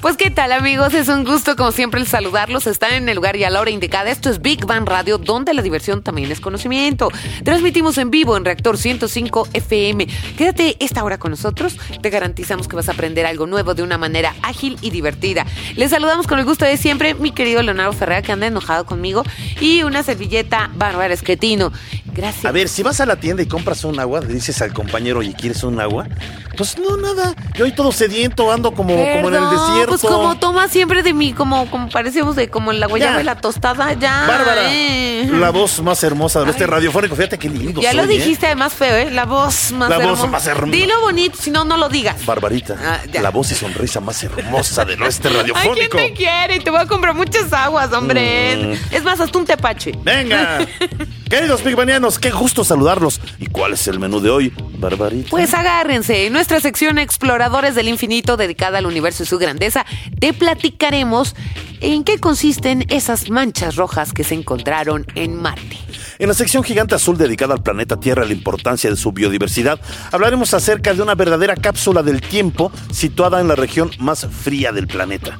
[0.00, 3.36] Pues qué tal amigos, es un gusto como siempre el saludarlos, están en el lugar
[3.36, 4.10] y a la hora indicada.
[4.10, 7.10] Esto es Big Bang Radio, donde la diversión también es conocimiento.
[7.44, 10.06] Transmitimos en vivo en Reactor 105 FM.
[10.38, 13.98] Quédate esta hora con nosotros, te garantizamos que vas a aprender algo nuevo de una
[13.98, 15.44] manera ágil y divertida.
[15.76, 19.22] Les saludamos con el gusto de siempre, mi querido Leonardo Ferreira, que anda enojado conmigo,
[19.60, 21.72] y una servilleta Bárbara Esquetino.
[22.06, 22.46] Gracias.
[22.46, 25.18] A ver, si vas a la tienda y compras un agua, le dices al compañero,
[25.18, 26.08] oye, ¿quieres un agua?
[26.56, 27.34] Pues no, nada.
[27.54, 29.89] Yo hoy todo sediento, ando como, como en el desierto.
[29.90, 33.20] Pues como toma siempre de mí, como, como parecemos de como la guayaba Ya.
[33.20, 34.24] y la tostada, ya.
[34.26, 35.28] Bárbara, eh.
[35.32, 37.14] la voz más hermosa de este radiofónico.
[37.16, 38.06] Fíjate qué lindo Ya lo ¿eh?
[38.06, 39.10] dijiste además feo, ¿eh?
[39.10, 40.26] La voz más La voz hermosa.
[40.28, 40.72] más hermosa.
[40.72, 42.24] Dilo bonito, si no, no lo digas.
[42.24, 45.96] Barbarita, Ah, la voz y sonrisa más hermosa de nuestro Ay, ¿quién radiofónico.
[45.98, 46.60] te quiere?
[46.60, 48.56] Te voy a comprar muchas aguas, hombre.
[48.90, 48.94] Mm.
[48.94, 49.92] Es más, hasta un tepache.
[50.02, 50.58] Venga,
[51.30, 53.20] queridos pigbanianos, qué gusto saludarlos.
[53.38, 55.30] ¿Y cuál es el menú de hoy, Barbarita?
[55.30, 59.86] Pues agárrense, en nuestra sección Exploradores del Infinito dedicada al universo y su grandeza,
[60.18, 61.36] te platicaremos
[61.80, 65.78] en qué consisten esas manchas rojas que se encontraron en Marte.
[66.18, 69.80] En la sección gigante azul dedicada al planeta Tierra y la importancia de su biodiversidad,
[70.12, 74.88] hablaremos acerca de una verdadera cápsula del tiempo situada en la región más fría del
[74.88, 75.38] planeta.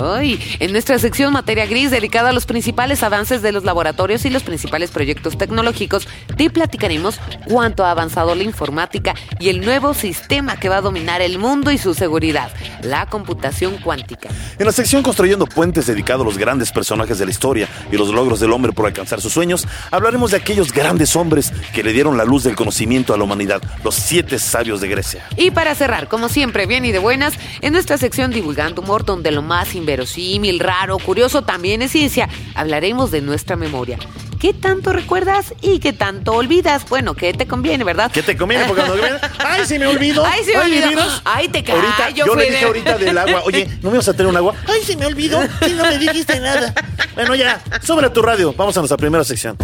[0.00, 4.30] Hoy, en nuestra sección Materia Gris, dedicada a los principales avances de los laboratorios y
[4.30, 10.58] los principales proyectos tecnológicos, te platicaremos cuánto ha avanzado la informática y el nuevo sistema
[10.58, 12.50] que va a dominar el mundo y su seguridad,
[12.82, 14.28] la computación cuántica.
[14.58, 18.08] En la sección Construyendo Puentes, dedicado a los grandes personajes de la historia y los
[18.08, 22.16] logros del hombre por alcanzar sus sueños, hablaremos de aquellos grandes hombres que le dieron
[22.16, 25.24] la luz del conocimiento a la humanidad, los siete sabios de Grecia.
[25.36, 29.30] Y para cerrar, como siempre, bien y de buenas, en nuestra sección Divulgando Humor, donde
[29.30, 33.98] lo más inverosímil, raro, curioso también es ciencia, hablaremos de nuestra memoria.
[34.38, 36.88] ¿Qué tanto recuerdas y qué tanto olvidas?
[36.88, 38.10] Bueno, ¿qué te conviene, verdad?
[38.12, 38.66] ¿Qué te conviene?
[38.66, 39.04] Porque cuando
[39.44, 40.24] ¡ay, se me olvidó!
[40.24, 41.02] Ay, se me Ay, olvidó.
[41.24, 42.52] Ay, te callo, Ahorita, yo le Fede.
[42.52, 44.54] dije ahorita del agua, oye, ¿no me vas a traer un agua?
[44.68, 45.40] ¡Ay, se me olvidó!
[45.64, 46.72] Sí, no me dijiste nada.
[47.16, 48.54] Bueno, ya, a tu radio.
[48.56, 49.56] Vamos a nuestra primera sección.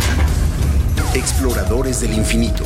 [1.15, 2.65] Exploradores del infinito.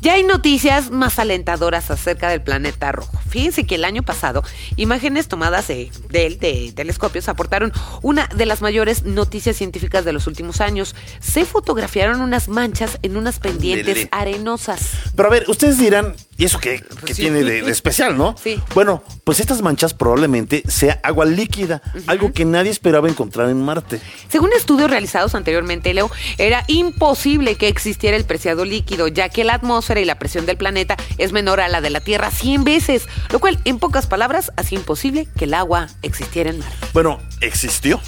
[0.00, 3.18] Ya hay noticias más alentadoras acerca del planeta rojo.
[3.28, 4.42] Fíjense que el año pasado,
[4.76, 10.14] imágenes tomadas de, de él, de telescopios, aportaron una de las mayores noticias científicas de
[10.14, 10.96] los últimos años.
[11.20, 14.92] Se fotografiaron unas manchas en unas pendientes arenosas.
[15.14, 18.34] Pero a ver, ustedes dirán, ¿y eso qué, qué tiene de, de especial, no?
[18.42, 18.58] Sí.
[18.74, 24.00] Bueno, pues estas manchas probablemente sea agua líquida, algo que nadie esperaba encontrar en Marte.
[24.28, 29.52] Según estudios realizados anteriormente, Leo, era imposible que existiera el preciado líquido, ya que la
[29.52, 33.06] atmósfera y la presión del planeta es menor a la de la Tierra 100 veces,
[33.30, 36.74] lo cual, en pocas palabras, hacía imposible que el agua existiera en Marte.
[36.94, 38.00] Bueno, existió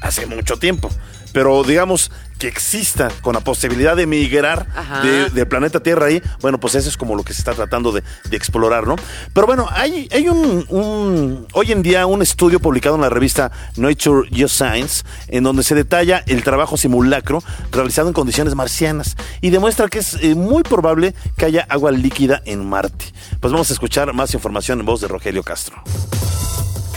[0.00, 0.88] hace mucho tiempo,
[1.34, 5.02] pero digamos que exista con la posibilidad de migrar Ajá.
[5.02, 7.92] de- del planeta Tierra ahí, bueno, pues eso es como lo que se está tratando
[7.92, 8.96] de, de explorar, ¿no?
[9.32, 13.50] Pero bueno, hay, hay un, un- hoy en día un estudio publicado en la revista
[13.76, 19.88] Nature Geoscience, en donde se detalla el trabajo simulacro realizado en condiciones marcianas y demuestra
[19.88, 23.06] que es eh, muy probable que haya agua líquida en Marte.
[23.40, 25.82] Pues vamos a escuchar más información en voz de Rogelio Castro.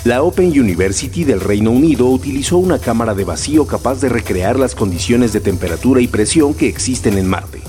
[0.08, 4.74] La Open University del Reino Unido utilizó una cámara de vacío capaz de recrear las
[4.74, 7.60] condiciones de temperatura y presión que existen en Marte.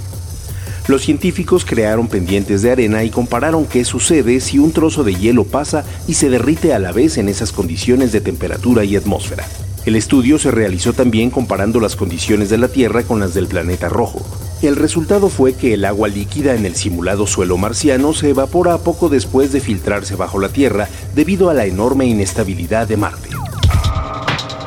[0.86, 5.42] Los científicos crearon pendientes de arena y compararon qué sucede si un trozo de hielo
[5.42, 9.44] pasa y se derrite a la vez en esas condiciones de temperatura y atmósfera.
[9.84, 13.88] El estudio se realizó también comparando las condiciones de la Tierra con las del planeta
[13.88, 14.24] rojo.
[14.62, 19.08] El resultado fue que el agua líquida en el simulado suelo marciano se evapora poco
[19.08, 23.28] después de filtrarse bajo la Tierra debido a la enorme inestabilidad de Marte.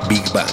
[0.08, 0.48] Big Bang.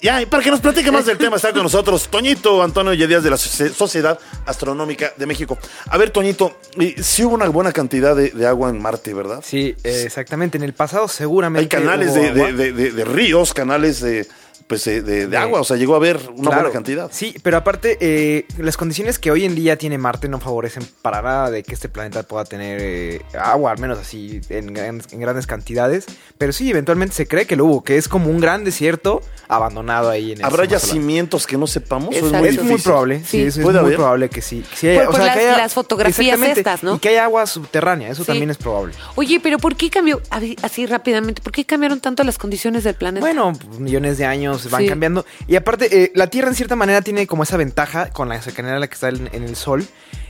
[0.00, 3.22] Ya, y para que nos platique más del tema, está con nosotros Toñito Antonio Yedías
[3.24, 5.56] de la Socie- Sociedad Astronómica de México.
[5.88, 6.58] A ver, Toñito,
[7.02, 9.40] sí hubo una buena cantidad de, de agua en Marte, ¿verdad?
[9.42, 10.58] Sí, exactamente.
[10.58, 11.76] En el pasado seguramente.
[11.76, 12.46] Hay canales hubo de, agua.
[12.48, 14.26] de- de- de- de ríos, canales de,
[14.66, 16.56] pues, eh, de, de agua, o sea, llegó a haber una Claro.
[16.62, 17.10] buena cantidad.
[17.12, 21.22] Sí, pero aparte, eh, las condiciones que hoy en día tiene Marte no favorecen para
[21.22, 25.20] nada de que este planeta pueda tener eh, agua, al menos así en, gran- en
[25.20, 26.06] grandes cantidades.
[26.38, 30.10] Pero sí, eventualmente se cree que lo hubo, que es como un gran desierto abandonado
[30.10, 30.68] ahí en el ¿Habrá solar.
[30.70, 32.14] yacimientos que no sepamos?
[32.14, 33.42] ¿O es muy Es muy probable, sí, Sí.
[33.42, 33.96] es, muy haber.
[33.96, 34.64] probable que sí.
[34.70, 36.96] que sí haya- Por- por que las- haya- las fotografías estas, ¿no?
[36.96, 38.26] Y que haya agua subterránea, eso Sí.
[38.28, 38.94] también es probable.
[39.16, 40.20] Oye, pero ¿por qué cambió,
[40.62, 43.24] así rápidamente, por qué cambiaron tanto las condiciones del planeta?
[43.24, 44.88] Bueno, millones de años van Sí.
[44.88, 45.24] cambiando.
[45.46, 48.76] Y aparte, eh, la Tierra en cierta manera tiene como esa ventaja con la cercanía
[48.76, 49.86] a la que está en, en el Sol.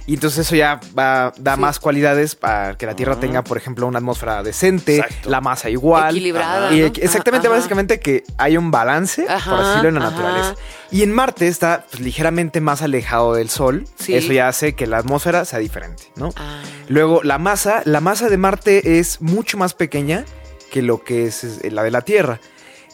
[0.06, 1.60] Y entonces eso ya va, da Sí.
[1.62, 5.30] más cualidades para que la Tierra tenga, por ejemplo, una atmósfera decente, Exacto.
[5.30, 6.10] la masa igual.
[6.14, 7.56] Equilibrada, Y exactamente, Ajá.
[7.56, 10.10] básicamente que hay un balance, Ajá, por decirlo, en la ajá.
[10.10, 10.54] naturaleza.
[10.90, 13.86] Y en Marte está pues, ligeramente más alejado del Sol.
[13.98, 14.14] Sí.
[14.14, 16.34] Eso ya hace que la atmósfera sea diferente, ¿no?
[16.36, 16.60] Ah.
[16.88, 20.26] Luego, la masa, la masa de Marte es mucho más pequeña
[20.70, 22.40] que lo que es es, la de la Tierra.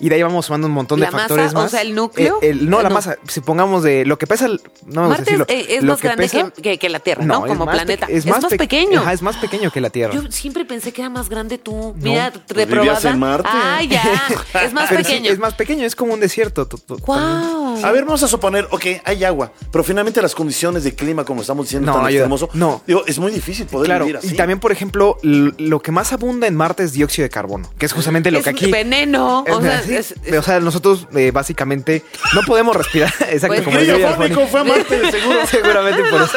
[0.01, 1.59] Y de ahí vamos sumando un montón ¿La de factores masa?
[1.59, 1.71] O más.
[1.71, 2.39] sea, ¿el núcleo?
[2.43, 2.95] Eh, el- no, Eh, la no.
[2.95, 3.17] masa.
[3.29, 5.47] Si pongamos de lo que pesa, no vamos a Marte es, decirlo.
[5.77, 7.47] es lo más grande pesa- que, que- que la Tierra, ¿no?
[7.47, 8.07] Como más planeta.
[8.09, 9.01] Es, más, pe- pequeño.
[9.01, 10.15] Ajá, es más pequeño que la Tierra.
[10.15, 11.73] Yo siempre pensé que era más grande tú.
[11.73, 11.95] No.
[11.97, 13.11] Mira, reprobada.
[13.11, 13.49] en Marte.
[13.53, 14.03] Ah, ya.
[14.65, 15.31] Es más Pero sí, pequeño.
[15.33, 16.67] es más pequeño, es como un desierto.
[17.07, 17.85] Wow.
[17.85, 21.41] A ver, vamos a suponer, ok, hay agua, pero finalmente las condiciones de clima, como
[21.43, 22.83] estamos diciendo, No, tan extremoso, No.
[22.87, 24.29] digo, es muy difícil poder Claro, vivir así.
[24.29, 27.87] y también, por ejemplo, lo que más abunda en Marte es dióxido de carbono, que
[27.87, 28.71] es justamente lo es que aquí...
[28.71, 29.45] veneno.
[29.47, 32.03] Es- o sea, sí, es- es- o sea, nosotros eh, básicamente
[32.35, 33.13] no podemos respirar.
[33.31, 35.47] Exacto, Pues, como Grillo el grillo fónico fue a Marte, seguro.
[35.47, 36.37] Seguramente por eso.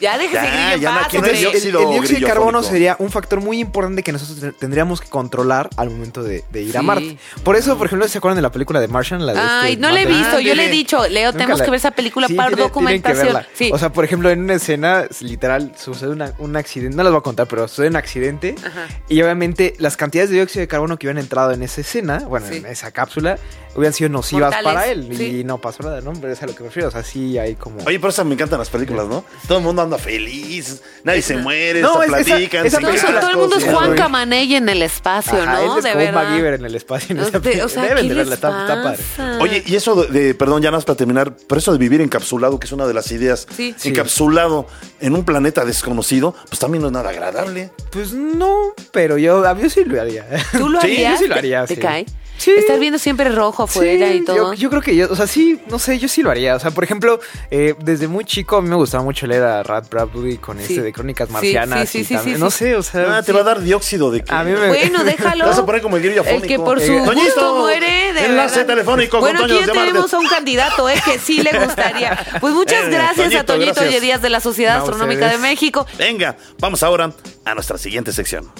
[0.00, 2.72] Ya déjese Ya, ya paz, no el, dióxido el dióxido de carbono fónico.
[2.72, 6.62] sería un factor muy importante que nosotros te- tendríamos que controlar al momento de, de
[6.62, 6.82] ir a.
[6.82, 7.16] Marte.
[7.44, 9.24] Por eso, por ejemplo, ¿se acuerdan de la película de Martian?
[9.24, 10.40] La de Ay, este no la he visto.
[10.40, 13.38] Yo le he dicho, Leo, tenemos la- que ver esa película Sí, para tiene- documentación.
[13.54, 13.70] Sí.
[13.72, 16.96] O sea, por ejemplo, en una escena, literal, sucede una- un accidente.
[16.96, 18.54] No les voy a contar, pero sucede un accidente.
[18.64, 18.86] Ajá.
[19.08, 22.46] Y obviamente, las cantidades de dióxido de carbono que hubieran entrado en esa escena, bueno,
[22.48, 22.56] Sí.
[22.56, 23.38] en esa cápsula,
[23.74, 25.08] hubieran sido nocivas Mortales, para él.
[25.16, 25.40] sí.
[25.40, 26.12] Y no pasó nada, ¿no?
[26.12, 26.88] Pero es a lo que me refiero.
[26.88, 27.78] O sea, sí hay como.
[27.86, 29.24] Oye, por eso me encantan las películas, ¿no?
[29.46, 32.66] Todo el mundo anda feliz, nadie se muere, No, hasta es- esa- platican.
[32.66, 33.94] esa se Todo, película- todo el mundo es Sí, Juan.
[33.94, 35.72] Camaney en el espacio, Ajá, ¿no?
[35.74, 36.12] él es de verdad.
[36.24, 37.14] MacGyver en el espacio.
[37.14, 37.66] En esa O sea, película.
[37.66, 39.38] o sea, Deben ¿qué de verla, está, está padre.
[39.40, 42.00] Oye, y eso de, de- perdón, ya nada más para terminar, pero eso de vivir
[42.00, 43.74] encapsulado, que es una de las ideas, Sí.
[43.76, 43.88] Sí.
[43.90, 44.66] encapsulado
[45.00, 47.70] en un planeta desconocido, pues también no es nada agradable.
[47.90, 50.26] Pues no, pero yo, a mí yo sí lo haría.
[50.56, 51.12] ¿Tú lo Sí, harías?
[51.12, 51.80] yo sí lo haría, ¿Te sí.
[51.80, 52.06] cae?
[52.42, 52.50] Sí.
[52.58, 54.36] Estar viendo siempre rojo afuera Sí, y todo.
[54.36, 56.56] Yo, yo creo que yo, o sea, sí, no sé, yo sí lo haría.
[56.56, 59.62] O sea, por ejemplo, eh, desde muy chico a mí me gustaba mucho leer a
[59.62, 60.64] Rat Bradbury con Sí.
[60.70, 61.88] este de Crónicas Marcianas.
[61.88, 62.58] sí, sí, sí, no sí.
[62.58, 63.18] sé, o sea.
[63.18, 64.32] Ah, te va a dar dióxido de que.
[64.34, 65.44] A mí me- Bueno, déjalo.
[65.44, 68.56] Te vas a poner como el grillo El que por su gusto muere, de enlace
[68.56, 68.66] verdad.
[68.74, 69.88] telefónico Bueno, con aquí Toño ya Marte.
[69.90, 71.00] tenemos a un candidato, ¿eh?
[71.04, 72.18] Que sí le gustaría.
[72.40, 73.88] Pues muchas Eh, gracias a Toñito, gracias.
[73.88, 75.38] Oye Díaz de la Sociedad No, Astronómica de.
[75.38, 75.86] México.
[75.98, 77.12] Venga, vamos ahora
[77.44, 78.50] a nuestra siguiente sección.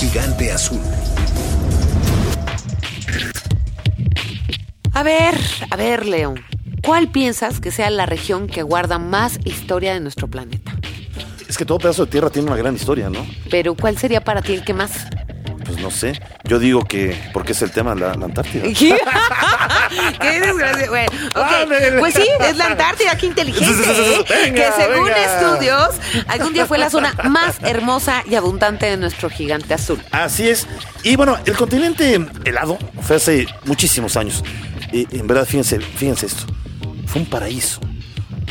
[0.00, 0.80] Gigante azul.
[4.94, 5.34] A ver,
[5.70, 6.44] a ver, León.
[6.84, 10.72] ¿Cuál piensas que sea la región que guarda más historia de nuestro planeta?
[11.48, 13.26] Es que todo pedazo de tierra tiene una gran historia, ¿no?
[13.50, 15.06] Pero ¿cuál sería para ti el que más?
[15.64, 16.20] Pues no sé.
[16.44, 18.64] Yo digo que, porque es el tema la, la Antártida.
[18.64, 18.72] ¿Qué?
[20.20, 20.88] Qué desgracia.
[20.90, 21.10] Bueno.
[22.00, 23.82] Pues sí, es la Antártida, qué inteligente.
[23.88, 24.24] ¿eh?
[24.28, 25.24] Venga, que según venga.
[25.24, 25.88] estudios,
[26.28, 30.02] algún día fue la zona más hermosa y abundante de nuestro gigante azul.
[30.10, 30.66] Así es.
[31.02, 34.42] Y bueno, el continente helado fue hace muchísimos años.
[34.92, 36.44] Y en verdad, fíjense, fíjense esto.
[37.06, 37.80] Fue un paraíso.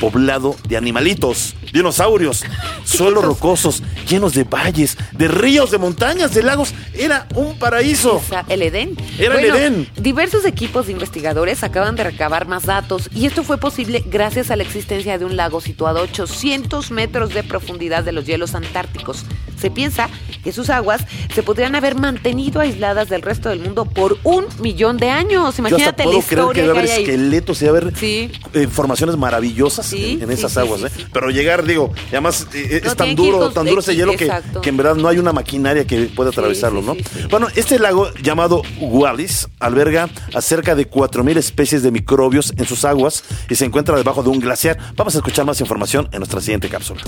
[0.01, 2.43] Poblado de animalitos, dinosaurios,
[2.83, 6.73] suelos rocosos, llenos de valles, de ríos, de montañas, de lagos.
[6.95, 8.15] Era un paraíso.
[8.15, 8.97] O sea, el Edén.
[9.19, 9.87] Era el Edén.
[9.97, 14.55] Diversos equipos de investigadores acaban de recabar más datos y esto fue posible gracias a
[14.55, 19.23] la existencia de un lago situado a 800 metros de profundidad de los hielos antárticos.
[19.55, 20.09] Se piensa
[20.43, 24.97] que sus aguas se podrían haber mantenido aisladas del resto del mundo por un millón
[24.97, 25.57] de años.
[25.57, 27.03] Yo hasta Imagínate la puedo creer que historia debe que, haber hay ahí.
[27.03, 28.31] esqueletos y haber Sí.
[28.53, 31.05] eh, formaciones maravillosas Sí, en, esas sí, aguas, ¿eh?
[31.13, 34.31] Pero llegar, digo, y además eh, No, es tan duro, tan duro ese hielo que,
[34.61, 36.95] que en verdad no hay una maquinaria que pueda atravesarlo, ¿no?
[37.29, 42.85] Bueno, este lago llamado Wallis alberga a cerca de 4.000 especies de microbios en sus
[42.85, 44.77] aguas y se encuentra debajo de un glaciar.
[44.95, 47.01] Vamos a escuchar más información en nuestra siguiente cápsula.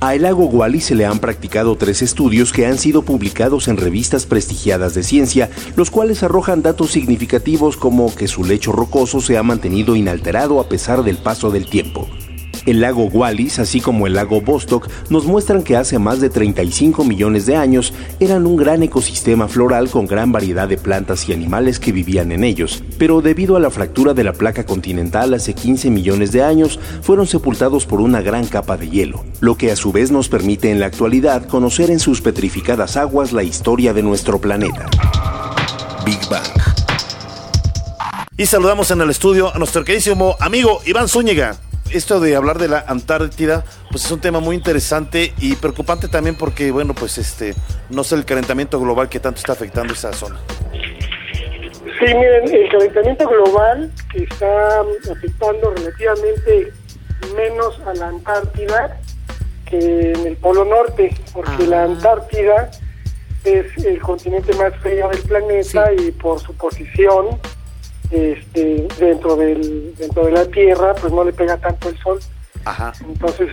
[0.00, 3.76] A el lago Wallis se le han practicado tres estudios que han sido publicados en
[3.76, 9.38] revistas prestigiadas de ciencia, los cuales arrojan datos significativos como que su lecho rocoso se
[9.38, 12.08] ha mantenido inalterado a pesar del paso del tiempo.
[12.66, 17.04] El lago Wallis, así como el lago Vostok, nos muestran que hace más de 35
[17.04, 21.78] millones de años eran un gran ecosistema floral con gran variedad de plantas y animales
[21.78, 25.90] que vivían en ellos, pero debido a la fractura de la placa continental hace 15
[25.90, 29.92] millones de años, fueron sepultados por una gran capa de hielo, lo que a su
[29.92, 34.40] vez nos permite en la actualidad conocer en sus petrificadas aguas la historia de nuestro
[34.40, 34.86] planeta.
[36.04, 36.44] Big Bang.
[38.36, 41.56] Y saludamos en el estudio a nuestro queridísimo amigo Iván Zúñiga.
[41.94, 46.36] Esto de hablar de la Antártida, pues es un tema muy interesante y preocupante también
[46.36, 47.54] porque, bueno, pues este,
[47.88, 50.40] no sé el calentamiento global que tanto está afectando esa zona.
[52.00, 54.80] Sí, miren, el calentamiento global que está
[55.12, 56.72] afectando relativamente
[57.36, 59.00] menos a la Antártida
[59.64, 62.72] que en el Polo Norte, porque la Antártida
[63.44, 67.38] es el continente más frío del planeta y por su posición
[68.10, 72.20] este, dentro del dentro de la Tierra, pues no le pega tanto el sol.
[72.64, 72.92] Ajá.
[73.06, 73.48] Entonces,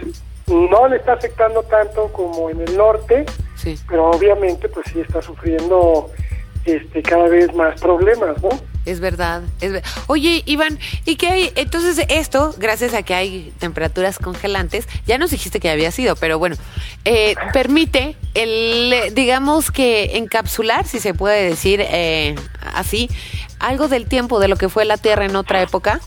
[0.47, 3.77] no le está afectando tanto como en el norte, Sí.
[3.87, 6.09] pero obviamente pues sí está sufriendo
[6.65, 8.49] este cada vez más problemas, ¿no?
[8.85, 11.51] Es verdad, es ver- Oye, Iván, ¿y qué hay?
[11.55, 16.39] Entonces, esto, gracias a que hay temperaturas congelantes, ya nos dijiste que había sido, pero
[16.39, 16.55] bueno,
[17.05, 22.35] eh, permite el, digamos que encapsular, si se puede decir eh,
[22.73, 23.09] así,
[23.59, 25.99] algo del tiempo de lo que fue la Tierra en otra época.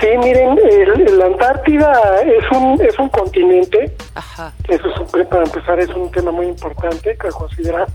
[0.00, 5.44] Sí, miren, el- la Antártida es un es un continente, Ajá, eso es un- para
[5.44, 7.86] empezar es un tema muy importante que considerar.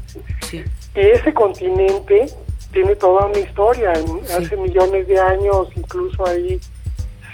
[0.41, 0.63] sí.
[0.95, 2.27] Y ese continente
[2.73, 3.93] tiene toda una historia.
[3.93, 4.33] En- Sí.
[4.33, 6.59] Hace millones de años, incluso ahí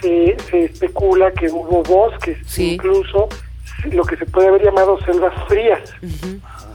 [0.00, 2.74] se, se especula que hubo bosques, Sí.
[2.74, 3.28] incluso
[3.90, 5.80] lo que se puede haber llamado selvas frías.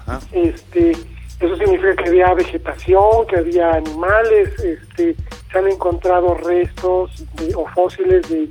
[0.06, 0.20] Ajá.
[0.32, 0.92] Este,
[1.40, 5.16] eso significa que había vegetación, que había animales, este,
[5.52, 8.50] se han encontrado restos de- o fósiles de,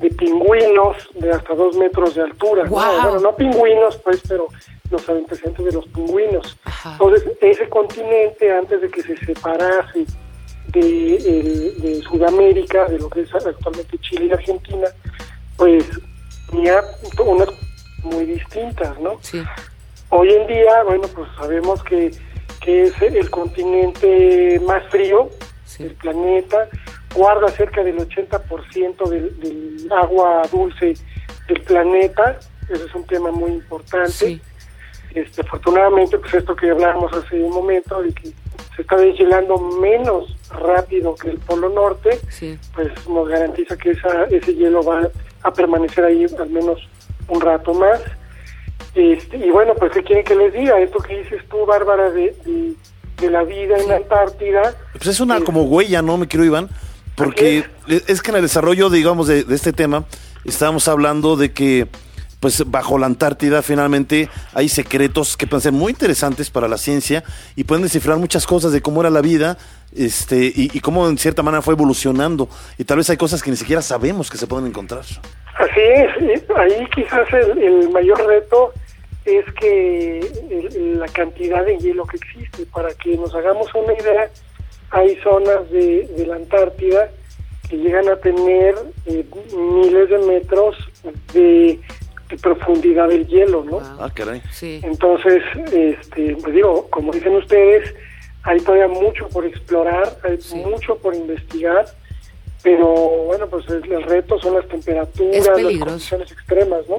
[0.00, 2.64] de pingüinos de hasta dos metros de altura.
[2.64, 2.70] ¿no?
[2.70, 3.02] ¡Guau!
[3.02, 4.46] Bueno, no pingüinos, pues, pero
[4.90, 6.56] los antecedentes de los pingüinos.
[6.64, 6.92] Ajá.
[6.92, 10.04] Entonces, ese continente, antes de que se separase
[10.68, 14.88] de, el- de Sudamérica, de lo que es actualmente Chile y Argentina,
[15.56, 15.84] pues
[16.50, 16.82] tenía
[17.24, 17.48] unas
[18.02, 19.18] muy distintas, ¿no?
[19.20, 19.42] Sí,
[20.10, 22.12] Hoy en día, bueno, pues sabemos que,
[22.60, 25.30] que es el continente más frío
[25.64, 25.82] sí.
[25.84, 26.68] del planeta,
[27.14, 30.94] guarda cerca del 80% del, del agua dulce
[31.48, 32.38] del planeta,
[32.68, 34.10] ese es un tema muy importante.
[34.10, 34.40] Sí.
[35.16, 38.28] Este, afortunadamente, pues esto que hablábamos hace un momento, de que
[38.76, 42.58] se está deshielando menos rápido que el Polo Norte, Sí.
[42.74, 45.08] pues nos garantiza que esa, ese hielo va
[45.42, 46.78] a permanecer ahí al menos
[47.28, 48.00] un rato más.
[48.94, 50.78] Este, y bueno, pues ¿qué quieren que les diga?
[50.80, 52.74] Esto que dices tú, Bárbara, de, de,
[53.18, 56.68] de la vida en la Antártida, Pues es una como huella, ¿no, me quiero Iván?
[57.14, 57.64] Porque
[58.06, 60.04] es que en el desarrollo, digamos, de, de este tema,
[60.44, 61.86] estábamos hablando de que,
[62.40, 67.24] pues, bajo la Antártida, finalmente, hay secretos que pueden ser muy interesantes para la ciencia
[67.56, 69.56] y pueden descifrar muchas cosas de cómo era la vida
[69.94, 72.48] este y, cómo, en cierta manera, fue evolucionando.
[72.78, 75.00] Y tal vez hay cosas que ni siquiera sabemos que se pueden encontrar.
[75.58, 78.72] Así es, ahí quizás el, el mayor reto
[79.24, 82.66] es que el- la cantidad de hielo que existe.
[82.66, 84.30] Para que nos hagamos una idea,
[84.90, 87.08] hay zonas de, de la Antártida
[87.68, 88.74] que llegan a tener
[89.06, 89.24] eh,
[89.56, 90.76] miles de metros
[91.32, 91.80] de,
[92.28, 93.72] de profundidad del hielo, ¿no?
[93.80, 93.82] Wow.
[94.00, 94.42] Ah, caray.
[94.52, 94.80] Sí.
[94.82, 95.42] Entonces,
[95.72, 97.94] este, pues digo, como dicen ustedes,
[98.42, 100.56] hay todavía mucho por explorar, hay Sí.
[100.56, 101.86] mucho por investigar,
[102.62, 102.86] pero
[103.26, 106.96] bueno, pues el, el reto son las temperaturas, las condiciones extremas, ¿no?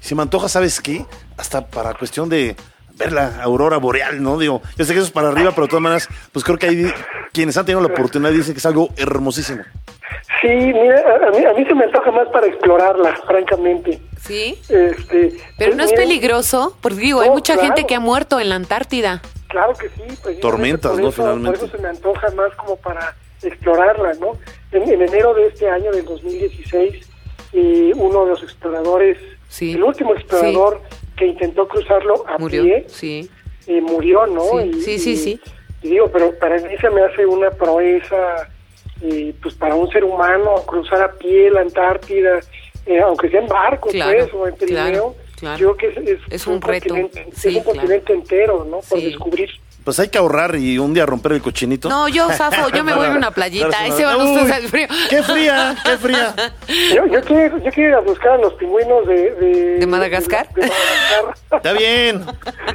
[0.00, 1.04] Se me antoja, ¿sabes qué?
[1.36, 2.56] Hasta para cuestión de
[2.96, 4.38] ver la aurora boreal, ¿no?
[4.38, 6.66] Digo, yo sé que eso es para arriba, pero de todas maneras, pues creo que
[6.66, 6.92] hay
[7.32, 9.62] quienes han tenido la oportunidad dicen que es algo hermosísimo.
[10.40, 14.00] Sí, mira, a, a mí, a mí se me antoja más para explorarla, francamente.
[14.20, 14.58] Sí.
[14.68, 17.68] Este, Pero pues, no es peligroso, porque digo, hay mucha claro.
[17.68, 19.22] gente que ha muerto en la Antártida.
[19.48, 19.94] Claro que sí.
[19.98, 21.08] precisamente Tormentas, por ¿no?
[21.08, 21.58] eso- Finalmente.
[21.58, 24.32] Por eso se me antoja más como para explorarla, ¿no?
[24.72, 27.08] En, en enero de este año, del 2016,
[27.52, 29.16] eh, uno de los exploradores,
[29.48, 29.72] Sí.
[29.72, 30.82] el último explorador
[31.16, 32.62] que intentó cruzarlo a Murió.
[32.64, 33.30] pie, Sí.
[33.66, 34.42] eh, murió, ¿no?
[34.60, 35.40] Sí, Y- sí, sí, y- sí.
[35.82, 38.48] Y digo, pero para mí se me hace una proeza,
[39.00, 42.40] eh, pues para un ser humano, cruzar a pie la Antártida,
[42.88, 44.76] eh, aunque sea en barco, Claro, pues, o en trineo.
[44.84, 45.58] claro, claro.
[45.58, 47.78] Yo creo que es, es Es un reto, continente, sí, es un claro.
[47.80, 48.78] continente entero, ¿no?
[48.80, 49.04] Por Sí.
[49.06, 49.50] descubrir.
[49.84, 51.88] Pues hay que ahorrar y un día romper el cochinito.
[51.88, 53.70] No, yo zafo, yo me voy a una playita.
[53.80, 54.86] Ahí se van ustedes al frío.
[55.08, 55.76] ¡Qué fría!
[55.82, 56.34] ¡Qué fría!
[56.94, 59.30] Yo, yo, quiero, yo quiero ir a buscar a los pingüinos de...
[59.36, 60.46] ¿De, ¿De Madagascar?
[60.52, 61.34] de Madagascar.
[61.56, 62.24] Está bien.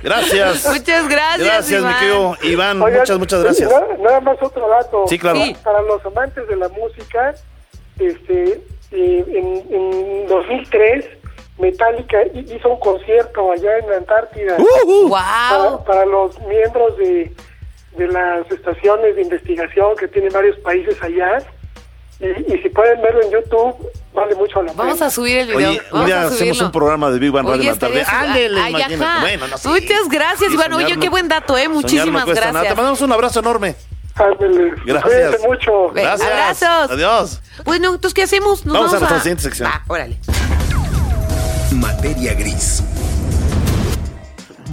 [0.02, 0.66] Gracias.
[0.68, 2.00] Muchas gracias, Gracias, mi Iván.
[2.00, 2.82] querido Iván.
[2.82, 3.70] Oigan, muchas, muchas gracias.
[3.72, 5.04] na- Nada más otro dato.
[5.08, 5.40] Sí, claro.
[5.44, 5.56] Sí.
[5.64, 7.36] Para los amantes de la música,
[8.00, 8.62] este,
[8.94, 11.06] eh, en, en 2003,
[11.60, 15.10] Metallica hi- hizo un concierto allá en la Antártida Uh, uh.
[15.10, 15.84] para, Wow.
[15.86, 17.34] para los miembros de,
[17.98, 21.38] de las estaciones de investigación que tienen varios países allá.
[22.20, 23.76] Y, y si pueden verlo en YouTube,
[24.14, 24.84] vale mucho la pena.
[24.84, 25.70] Vamos a subir el video.
[25.72, 26.66] Oye, un Vamos a hacemos subirlo.
[26.68, 28.04] un programa de Big Bang Radio en la tarde.
[28.08, 29.04] Ándele, Ay, imagínate.
[29.04, 29.22] ajá.
[29.22, 29.68] Bueno, no, sí.
[29.68, 30.74] Muchas gracias, Iván.
[30.74, 31.68] Oye, qué buen dato, ¿eh?
[31.68, 32.52] Muchísimas cuesta nada.
[32.52, 32.76] Te gracias.
[32.78, 33.76] mandamos un abrazo enorme.
[34.16, 34.74] Ándale.
[34.86, 35.42] Gracias.
[35.42, 35.90] Mucho.
[35.90, 36.30] Gracias.
[36.30, 36.92] Abrazos.
[36.92, 37.42] Adiós.
[37.66, 38.66] Bueno, entonces, ¿qué hacemos?
[38.66, 39.70] Nos Vamos a nuestra siguiente sección.
[39.70, 40.20] Va, órale.
[41.72, 42.84] Materia gris.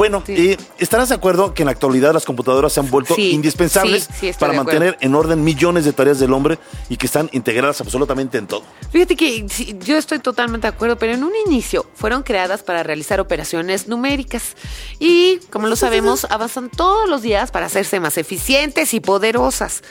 [0.01, 0.53] Bueno, Sí.
[0.53, 4.09] eh, ¿estarás de acuerdo que en la actualidad las computadoras se han vuelto Sí, indispensables
[4.19, 8.39] sí, para mantener en orden millones de tareas del hombre y que están integradas absolutamente
[8.39, 8.63] en todo?
[8.91, 9.47] Fíjate que
[9.85, 14.57] yo estoy totalmente de acuerdo, pero en un inicio fueron creadas para realizar operaciones numéricas
[14.99, 19.83] y, como lo sabemos, avanzan todos los días para hacerse más eficientes y poderosas.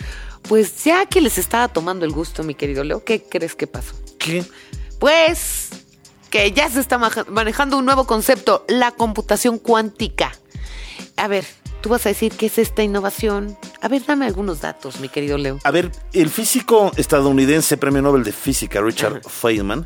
[0.42, 3.94] Pues ya que les estaba tomando el gusto, mi querido Leo, ¿qué crees que pasó?
[4.18, 4.44] ¿Qué?
[4.98, 5.70] Pues
[6.30, 10.32] que ya se está manejando un nuevo concepto, la computación cuántica.
[11.18, 11.46] A ver,
[11.82, 13.58] tú vas a decir qué es esta innovación.
[13.82, 15.60] A ver, dame algunos datos, mi querido Leo.
[15.64, 19.86] A ver, el físico estadounidense Premio Nobel de Física, Richard Feynman,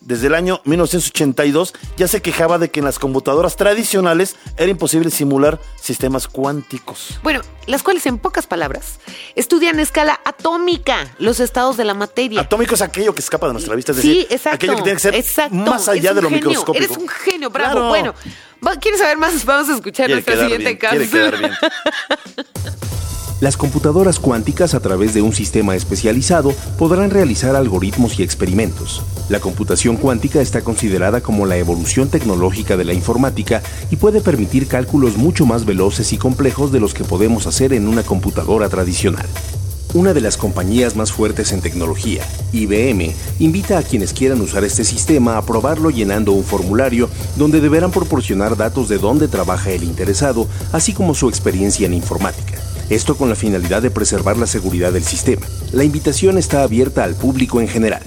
[0.00, 5.10] desde el año 1982 ya se quejaba de que en las computadoras tradicionales era imposible
[5.10, 7.18] simular sistemas cuánticos.
[7.22, 8.98] Bueno, las cuales en pocas palabras
[9.34, 12.40] estudian a escala atómica los estados de la materia.
[12.40, 14.56] Atómico es aquello que escapa de nuestra vista, es sí, decir, exacto.
[14.56, 15.54] aquello que tiene que ser exacto.
[15.54, 16.84] más allá de lo genio, microscópico.
[16.84, 17.72] Eres un genio, bravo.
[17.72, 17.88] Claro.
[17.88, 18.14] Bueno,
[18.80, 19.44] ¿quieres saber más?
[19.44, 21.30] Vamos a escuchar Quiere nuestra siguiente bien, quiere cápsula.
[21.30, 21.52] quedar bien.
[23.42, 29.02] Las computadoras cuánticas a través de un sistema especializado podrán realizar algoritmos y experimentos.
[29.32, 34.66] La computación cuántica está considerada como la evolución tecnológica de la informática y puede permitir
[34.66, 39.24] cálculos mucho más veloces y complejos de los que podemos hacer en una computadora tradicional.
[39.94, 42.22] Una de las compañías más fuertes en tecnología,
[42.52, 47.90] IBM, invita a quienes quieran usar este sistema a probarlo llenando un formulario donde deberán
[47.90, 52.58] proporcionar datos de dónde trabaja el interesado, así como su experiencia en informática.
[52.90, 55.46] Esto con la finalidad de preservar la seguridad del sistema.
[55.72, 58.02] La invitación está abierta al público en general.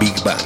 [0.00, 0.40] Big Bang.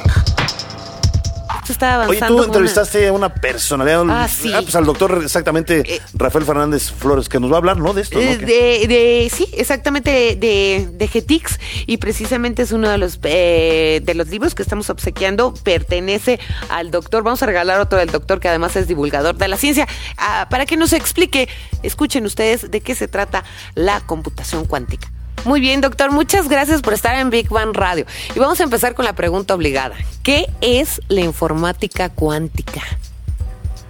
[1.61, 2.35] Esto está Oye, avanzando.
[2.37, 4.51] tú entrevistaste a una personalidad, Ah, sí.
[4.61, 5.99] pues al doctor exactamente Eh.
[6.13, 7.91] Rafael Fernández Flores, que nos va a hablar, ¿no?
[7.93, 8.21] De esto, ¿no?
[8.21, 8.37] Eh.
[8.37, 8.45] De,
[8.87, 14.13] de- sí, exactamente de, de, de Getix y precisamente es uno de los eh, de
[14.13, 17.23] los libros que estamos obsequiando pertenece al doctor.
[17.23, 20.67] Vamos a regalar otro del doctor que además es divulgador de la ciencia Ah, para
[20.67, 21.49] que nos explique.
[21.81, 23.43] Escuchen ustedes de qué se trata
[23.73, 25.11] la computación cuántica.
[25.43, 28.05] Muy bien, doctor, muchas gracias por estar en Big Bang Radio.
[28.35, 29.95] Y vamos a empezar con la pregunta obligada.
[30.23, 32.81] ¿Qué es la informática cuántica?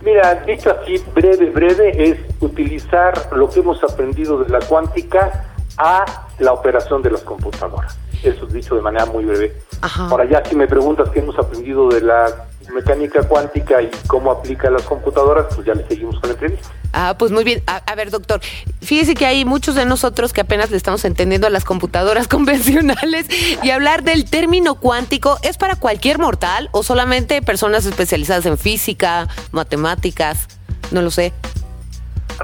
[0.02, 5.46] Mira, dicho así, breve, breve, es utilizar lo que hemos aprendido de la cuántica
[5.78, 7.98] a la operación de las computadoras.
[8.22, 9.56] Eso es dicho de manera muy breve.
[9.82, 10.08] Ajá.
[10.10, 14.68] Ahora ya si me preguntas qué hemos aprendido de la mecánica cuántica y cómo aplica
[14.68, 16.70] a las computadoras, pues ya le seguimos con la entrevista.
[16.98, 17.62] Ah, pues muy bien.
[17.68, 18.40] A, a ver, doctor,
[18.82, 23.28] fíjese que hay muchos de nosotros que apenas le estamos entendiendo a las computadoras convencionales
[23.62, 29.28] y hablar del término cuántico es para cualquier mortal o solamente personas especializadas en física,
[29.52, 30.48] matemáticas,
[30.92, 31.34] no lo sé.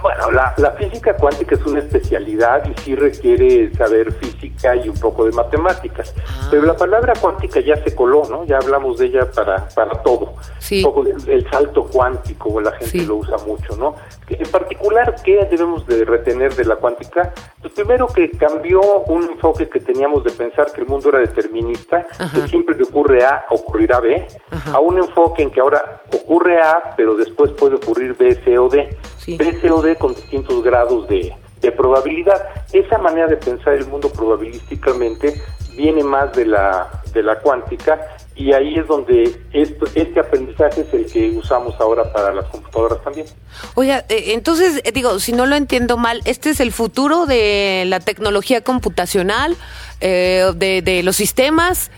[0.02, 4.98] Bueno, la, la física cuántica es una especialidad y sí requiere saber física y un
[5.00, 6.14] poco de matemáticas.
[6.28, 6.48] Ah.
[6.50, 8.44] Pero la palabra cuántica ya se coló, ¿no?
[8.46, 10.34] Ya hablamos de ella para, para todo.
[10.60, 10.78] Sí.
[10.78, 13.06] Un poco el salto cuántico, la gente Sí.
[13.06, 13.96] lo usa mucho, ¿no?
[14.30, 17.34] En particular, ¿qué debemos de retener de la cuántica?
[17.62, 22.06] Pues primero que cambió un enfoque que teníamos de pensar que el mundo era determinista,
[22.34, 24.26] que siempre que ocurre A, ocurrirá B,
[24.74, 28.70] a un enfoque en que ahora ocurre A, pero después puede ocurrir B, C o
[28.70, 28.98] D.
[29.24, 29.38] Sí.
[29.38, 32.42] B, C o D con distintos grados de, de probabilidad.
[32.74, 35.42] Esa manera de pensar el mundo probabilísticamente
[35.76, 38.00] viene más de la, de la cuántica
[38.36, 43.02] y ahí es donde esto, este aprendizaje es el que usamos ahora para las computadoras
[43.04, 43.28] también.
[43.76, 47.84] Oiga, eh, entonces, eh, digo, si no lo entiendo mal, ¿este es el futuro de
[47.88, 49.56] la tecnología computacional,
[50.00, 51.92] eh, de, de los sistemas?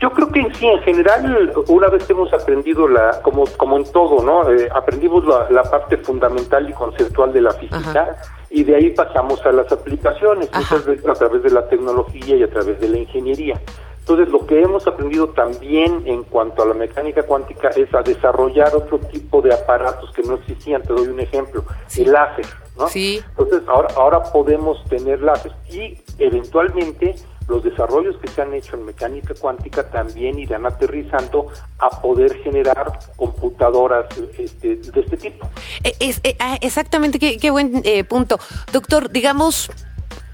[0.00, 3.84] Yo creo que sí, en general, una vez que hemos aprendido, la, como, como en
[3.92, 4.50] todo, ¿no?
[4.50, 8.16] Eh, aprendimos la, la parte fundamental y conceptual de la física
[8.50, 12.42] y de ahí pasamos a las aplicaciones, muchas veces a través de la tecnología y
[12.42, 13.60] a través de la ingeniería.
[14.00, 18.72] Entonces, lo que hemos aprendido también en cuanto a la mecánica cuántica es a desarrollar
[18.76, 20.82] otro tipo de aparatos que no existían.
[20.82, 22.02] Te doy un ejemplo, Sí.
[22.02, 22.46] el láser,
[22.78, 22.86] ¿no?
[22.86, 23.20] Sí.
[23.30, 27.16] Entonces, ahora, ahora podemos tener láser y eventualmente
[27.48, 31.46] los desarrollos que se han hecho en mecánica cuántica también irán aterrizando
[31.78, 34.06] a poder generar computadoras
[34.38, 35.48] este, de este tipo.
[35.84, 38.38] Eh, eh, ah, exactamente, qué, buen eh, punto.
[38.72, 39.70] Doctor, digamos,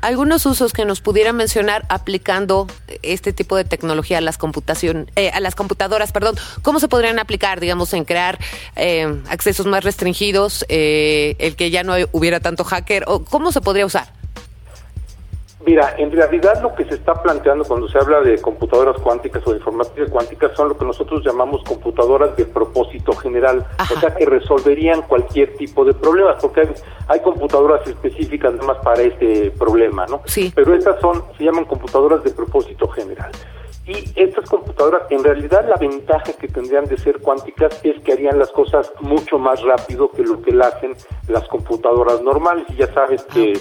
[0.00, 2.66] algunos usos que nos pudiera mencionar aplicando
[3.02, 7.18] este tipo de tecnología a las computación, eh, a las computadoras, perdón, ¿cómo se podrían
[7.18, 8.38] aplicar, digamos, en crear
[9.28, 14.21] accesos más restringidos, el que ya no hubiera tanto hacker, o cómo se podría usar?
[15.64, 19.52] Mira, en realidad lo que se está planteando cuando se habla de computadoras cuánticas o
[19.52, 23.94] de informática cuántica son lo que nosotros llamamos computadoras de propósito general, Ajá.
[23.94, 26.68] o sea que resolverían cualquier tipo de problemas, porque hay,
[27.08, 30.22] hay computadoras específicas nada más para este problema, ¿no?
[30.24, 30.52] Sí.
[30.54, 33.30] Pero estas son, se llaman computadoras de propósito general.
[33.84, 38.38] Y estas computadoras, en realidad la ventaja que tendrían de ser cuánticas es que harían
[38.38, 40.94] las cosas mucho más rápido que lo que la hacen
[41.26, 42.64] las computadoras normales.
[42.68, 43.54] Y ya sabes que,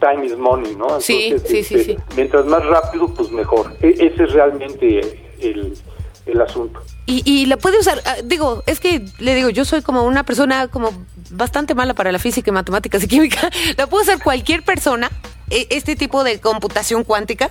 [0.00, 1.00] time is money, ¿no?
[1.00, 1.96] Sí, sí, sí, este, sí.
[2.16, 3.72] Mientras más rápido, pues mejor.
[3.80, 5.00] E- ese es realmente
[5.40, 5.78] el,
[6.26, 6.80] el asunto.
[7.06, 10.24] Y, y la puede usar, ah, digo, es que le digo, yo soy como una
[10.24, 10.90] persona como
[11.30, 13.48] bastante mala para la física y matemáticas y química.
[13.76, 15.08] ¿La puede usar cualquier persona
[15.50, 17.48] e- este tipo de computación cuántica?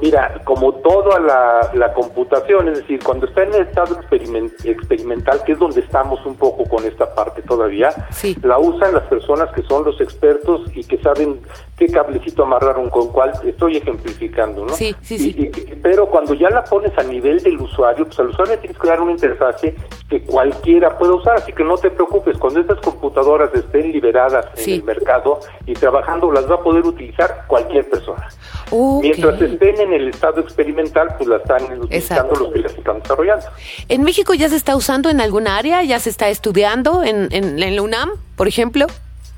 [0.00, 5.42] Mira, como toda la, la computación, es decir, cuando está en el estado experiment- experimental,
[5.44, 8.36] que es donde estamos un poco con esta parte todavía, Sí.
[8.42, 11.40] la usan las personas que son los expertos y que saben
[11.78, 14.74] qué cablecito amarraron con cuál, estoy ejemplificando, ¿no?
[14.74, 15.36] Sí, sí, sí.
[15.38, 18.88] y- pero cuando ya la pones a nivel del usuario, pues al usuario tienes que
[18.88, 19.76] dar una interfase
[20.10, 24.74] que cualquiera pueda usar, así que no te preocupes, cuando estas computadoras estén liberadas Sí.
[24.74, 28.28] en el mercado y trabajando, las va a poder utilizar cualquier persona.
[28.70, 29.02] Ok.
[29.02, 33.46] Mientras estén en el estado experimental, pues la están utilizando los que las están desarrollando.
[33.88, 35.82] ¿En México ya se está usando en alguna área?
[35.84, 38.86] ¿Ya se está estudiando en, en, en la UNAM, por ejemplo?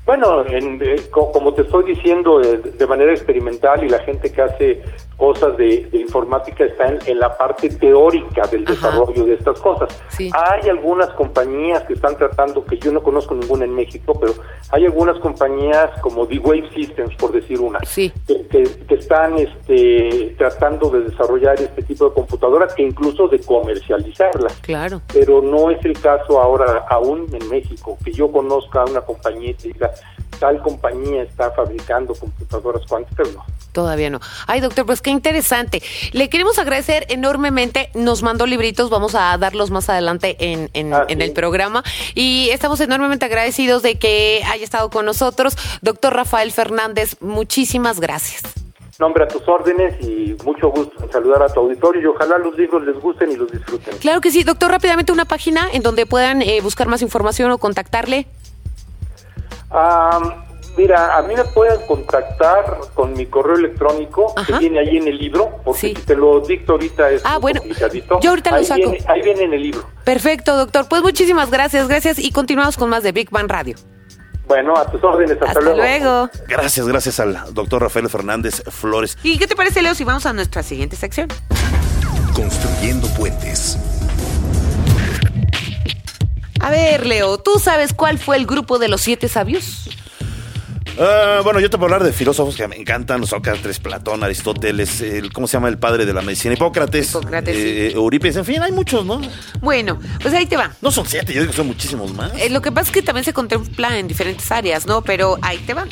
[0.05, 4.31] Bueno, en- eh, co- como te estoy diciendo, eh, de manera experimental y la gente
[4.31, 4.81] que hace
[5.17, 8.73] cosas de, de informática está en, la parte teórica del Ajá.
[8.73, 9.89] desarrollo de estas cosas.
[10.09, 10.29] Sí.
[10.33, 14.33] Hay algunas compañías que están tratando, que yo no conozco ninguna en México, pero
[14.69, 18.13] hay algunas compañías como D-Wave Systems, por decir una, Sí.
[18.27, 23.39] que, que- que están este, tratando de desarrollar este tipo de computadoras e incluso de
[23.39, 24.53] comercializarlas.
[24.61, 25.01] Claro.
[25.13, 29.69] pero no es el caso ahora aún en México que yo conozca una compañía que
[29.69, 29.91] diga
[30.39, 34.19] tal compañía está fabricando computadoras cuánticas no Todavía no.
[34.47, 35.83] Ay, doctor, pues qué interesante.
[36.11, 37.91] Le queremos agradecer enormemente.
[37.93, 41.23] Nos mandó libritos, vamos a darlos más adelante en, en, Ah, en sí.
[41.25, 41.83] el programa.
[42.15, 45.55] Y estamos enormemente agradecidos de que haya estado con nosotros.
[45.83, 48.41] Doctor Rafael Fernández, muchísimas gracias.
[48.97, 52.57] nombre a tus órdenes y mucho gusto en saludar a tu auditorio y ojalá los
[52.57, 54.43] libros les gusten y los disfruten Claro que sí.
[54.43, 58.25] Doctor, rápidamente una página en donde puedan eh, buscar más información o contactarle.
[59.69, 60.43] Ah,
[60.77, 64.45] mira a mí me pueden contactar con mi correo electrónico Ajá.
[64.53, 65.93] que viene ahí en el libro porque Sí.
[65.95, 68.19] si te lo dicto ahorita es Ah, bueno, complicadito.
[68.21, 68.79] yo ahorita lo ahí saco.
[68.91, 70.87] viene, ahí viene en el libro Perfecto, doctor.
[70.87, 72.17] Pues muchísimas gracias, gracias.
[72.19, 73.75] Y continuamos con más de Big Bang Radio.
[74.47, 76.29] bueno a tus órdenes hasta, Hasta luego.
[76.47, 79.17] Gracias, gracias al doctor Rafael Fernández Flores.
[79.23, 81.27] ¿Y qué te parece, Leo, si vamos a nuestra siguiente sección?
[82.33, 83.77] Construyendo puentes.
[86.59, 89.89] A ver, Leo, ¿tú sabes cuál fue el grupo de los siete sabios?
[90.99, 95.31] Ah, bueno, yo te puedo hablar de filósofos que me encantan, Sócrates, Platón, Aristóteles, el,
[95.31, 96.55] ¿cómo se llama el padre de la medicina?
[96.55, 99.21] Hipócrates, Hipócrates, eh, Eurípides, en fin, hay muchos, ¿no?
[99.61, 100.71] Bueno, pues ahí te va.
[100.81, 102.31] No son siete, yo digo que son muchísimos más.
[102.39, 105.03] Eh, lo que pasa es que también se contempla en diferentes áreas, ¿no?
[105.03, 105.85] Pero ahí te va.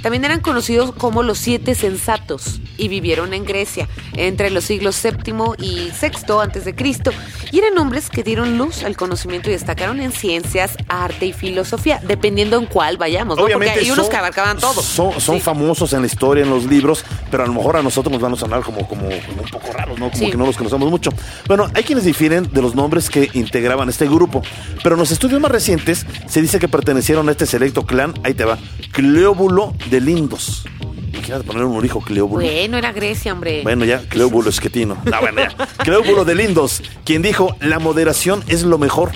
[0.00, 5.34] También eran conocidos como los siete sensatos y vivieron en Grecia entre los siglos VII
[5.58, 7.10] y VI antes de Cristo.
[7.50, 12.00] Y eran hombres que dieron luz al conocimiento y destacaron en ciencias, arte y filosofía,
[12.06, 13.44] dependiendo en cuál vayamos, ¿no?
[13.44, 14.80] Obviamente Porque hay unos que abarcaban todo.
[14.82, 15.40] Son, son Sí.
[15.42, 18.32] famosos en la historia, en los libros, pero a lo mejor a nosotros nos van
[18.34, 20.10] a sonar como, como, como un poco raros, ¿no?
[20.10, 20.30] Como Sí.
[20.30, 21.10] que no los conocemos mucho.
[21.48, 24.42] Bueno, hay quienes difieren de los nombres que integraban este grupo,
[24.82, 28.34] pero en los estudios más recientes se dice que pertenecieron a este selecto clan, ahí
[28.34, 28.58] te va,
[28.92, 30.64] Cleóbulo de Lindos.
[31.12, 32.44] Imagínate poner un hijo Cleóbulo.
[32.44, 33.62] Bueno, era Grecia, hombre.
[33.62, 34.96] Bueno, ya, Cleóbulo Esquetino.
[35.04, 35.66] No, bueno, ya.
[35.84, 39.12] Cleóbulo de Lindos, quien dijo, la moderación es lo mejor.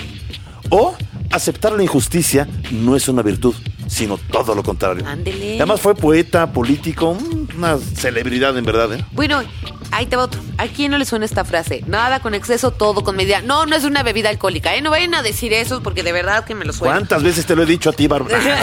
[0.70, 0.94] O
[1.30, 3.54] aceptar la injusticia no es una virtud,
[3.86, 5.04] sino todo lo contrario.
[5.06, 5.56] Ándele.
[5.56, 7.16] Además fue poeta, político,
[7.56, 9.04] una celebridad en verdad, ¿eh?
[9.12, 9.42] Bueno,
[9.90, 10.40] ahí te va otro.
[10.58, 11.82] ¿A quién no le suena esta frase?
[11.86, 13.40] Nada con exceso, todo con medida.
[13.42, 14.82] No, no es una bebida alcohólica, ¿eh?
[14.82, 16.94] No vayan a decir eso porque de verdad que me lo suena.
[16.94, 18.38] ¿Cuántas veces te lo he dicho a ti, Bárbara?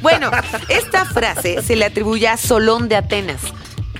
[0.00, 0.30] Bueno,
[0.68, 3.40] esta frase se le atribuye a Solón de Atenas,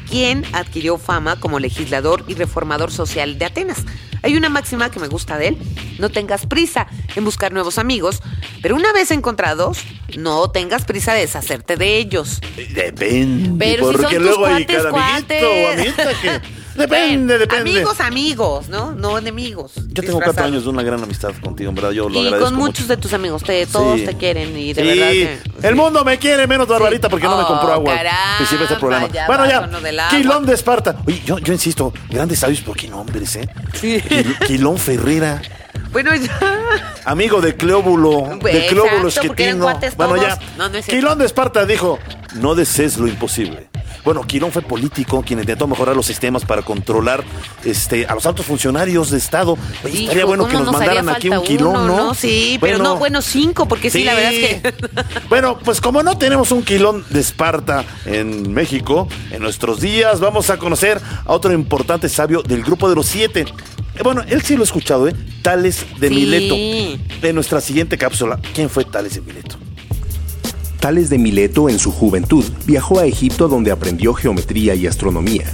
[0.08, 3.84] quien adquirió fama como legislador y reformador social de Atenas.
[4.22, 5.58] Hay una máxima que me gusta de él,
[5.98, 8.22] no tengas prisa en buscar nuevos amigos,
[8.62, 9.78] pero una vez encontrados,
[10.16, 12.40] no tengas prisa de deshacerte de ellos.
[12.74, 13.54] Depende.
[13.58, 15.78] Pero si son tus luego hay cuates, cada amiguito o cuates.
[15.80, 16.55] amiguita que...
[16.76, 17.70] Depende, depende.
[17.70, 18.92] Amigos, amigos, ¿no?
[18.92, 19.72] No enemigos.
[19.88, 22.44] Yo tengo cuatro años de una gran amistad contigo, en verdad, yo lo Y agradezco
[22.50, 22.86] con muchos mucho.
[22.88, 24.04] de tus amigos, te, todos Sí.
[24.06, 25.68] te quieren y de Sí, verdad que...
[25.68, 27.10] el mundo me quiere menos Barbarita Sí.
[27.10, 27.94] porque no me Oh, compró agua.
[27.94, 29.08] caramba, siempre ese programa.
[29.08, 30.08] ya bueno, ya.
[30.10, 30.96] Quilón de Esparta.
[31.06, 33.48] Oye, yo, yo insisto, grandes sabios, ¿por qué nombres, eh?
[33.74, 34.00] Sí.
[34.00, 35.40] Quil- Quilón Ferrera,
[35.92, 36.38] Bueno, ya...
[37.04, 39.66] amigo de Cleóbulo, Pues, de Cleóbulo Esquetino.
[39.96, 40.38] Bueno, ya.
[40.58, 40.90] No, no es cierto.
[40.90, 41.98] Quilón de Esparta dijo:
[42.34, 43.68] No desees lo imposible.
[44.06, 47.24] Bueno, Quirón fue político, quien intentó mejorar los sistemas para controlar
[47.64, 49.58] este, a los altos funcionarios de Estado.
[49.80, 52.14] Hijo, estaría bueno que ¿cómo nos mandaran aquí un Quilón, uno, ¿no?
[52.14, 54.74] Sí, pero no, bueno, cinco, porque sí, la verdad es que...
[55.28, 60.50] bueno, pues como no tenemos un Quilón de Esparta en México, en nuestros días vamos
[60.50, 63.40] a conocer a otro importante sabio del grupo de los siete.
[63.40, 65.16] Eh, Bueno, él sí lo he escuchado, ¿eh?
[65.42, 66.14] Tales de Sí.
[66.14, 66.54] Mileto.
[67.26, 69.65] En nuestra siguiente cápsula, ¿quién fue Tales de Mileto?
[70.80, 75.44] Tales de Mileto en su juventud viajó a Egipto donde aprendió geometría y astronomía.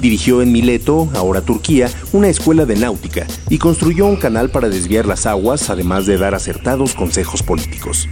[0.00, 5.06] Dirigió en Mileto, ahora Turquía, una escuela de náutica y construyó un canal para desviar
[5.06, 8.08] las aguas, además de dar acertados consejos políticos.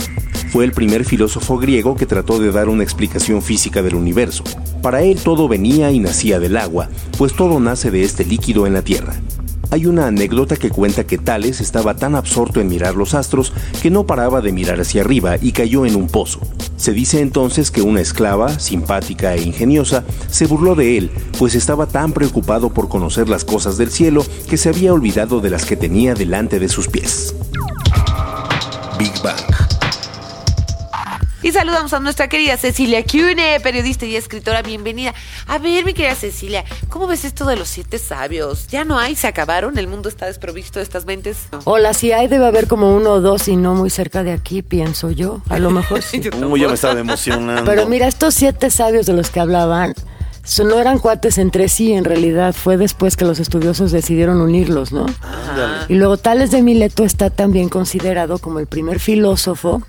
[0.50, 4.44] Fue el primer filósofo griego que trató de dar una explicación física del universo.
[4.82, 8.72] Para él todo venía y nacía del agua, pues todo nace de este líquido en
[8.74, 9.14] la Tierra.
[9.70, 13.52] Hay una anécdota que cuenta que Tales estaba tan absorto en mirar los astros
[13.82, 16.40] que no paraba de mirar hacia arriba y cayó en un pozo.
[16.76, 21.86] Se dice entonces que una esclava, simpática e ingeniosa, se burló de él, pues estaba
[21.86, 25.76] tan preocupado por conocer las cosas del cielo que se había olvidado de las que
[25.76, 27.34] tenía delante de sus pies.
[28.98, 29.47] Big Bang.
[31.40, 34.62] Y saludamos a nuestra querida Cecilia Cune, periodista y escritora.
[34.62, 35.14] Bienvenida.
[35.46, 38.66] A ver, mi querida Cecilia, ¿cómo ves esto de los siete sabios?
[38.66, 39.14] ¿Ya no hay?
[39.14, 39.78] ¿Se acabaron?
[39.78, 41.46] ¿El mundo está desprovisto de estas mentes?
[41.52, 41.60] No.
[41.64, 44.62] Hola, si hay, debe haber como uno o dos y no muy cerca de aquí,
[44.62, 45.40] pienso yo.
[45.48, 46.20] A lo mejor sí.
[46.42, 47.64] Uy, ya me estaba emocionando.
[47.64, 49.94] Pero mira, estos siete sabios de los que hablaban
[50.64, 55.06] no eran cuates entre sí, en realidad fue después que los estudiosos decidieron unirlos, ¿no?
[55.88, 59.82] Y luego Tales de Mileto está también considerado como el primer filósofo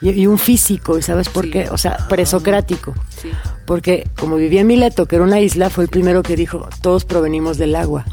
[0.00, 1.68] y, y un físico, ¿y sabes por qué?
[1.70, 2.94] O sea, presocrático.
[3.20, 3.30] Sí.
[3.66, 7.04] Porque como vivía en Mileto, que era una isla, fue el primero que dijo, todos
[7.04, 8.04] provenimos del agua.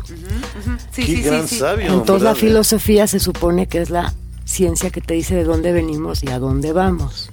[0.91, 1.57] Sí, Qué sí, sí, gran sí.
[1.59, 1.93] sabio.
[1.93, 4.13] Entonces la filosofía se supone que es la
[4.45, 7.29] ciencia que te dice de dónde venimos y a dónde vamos.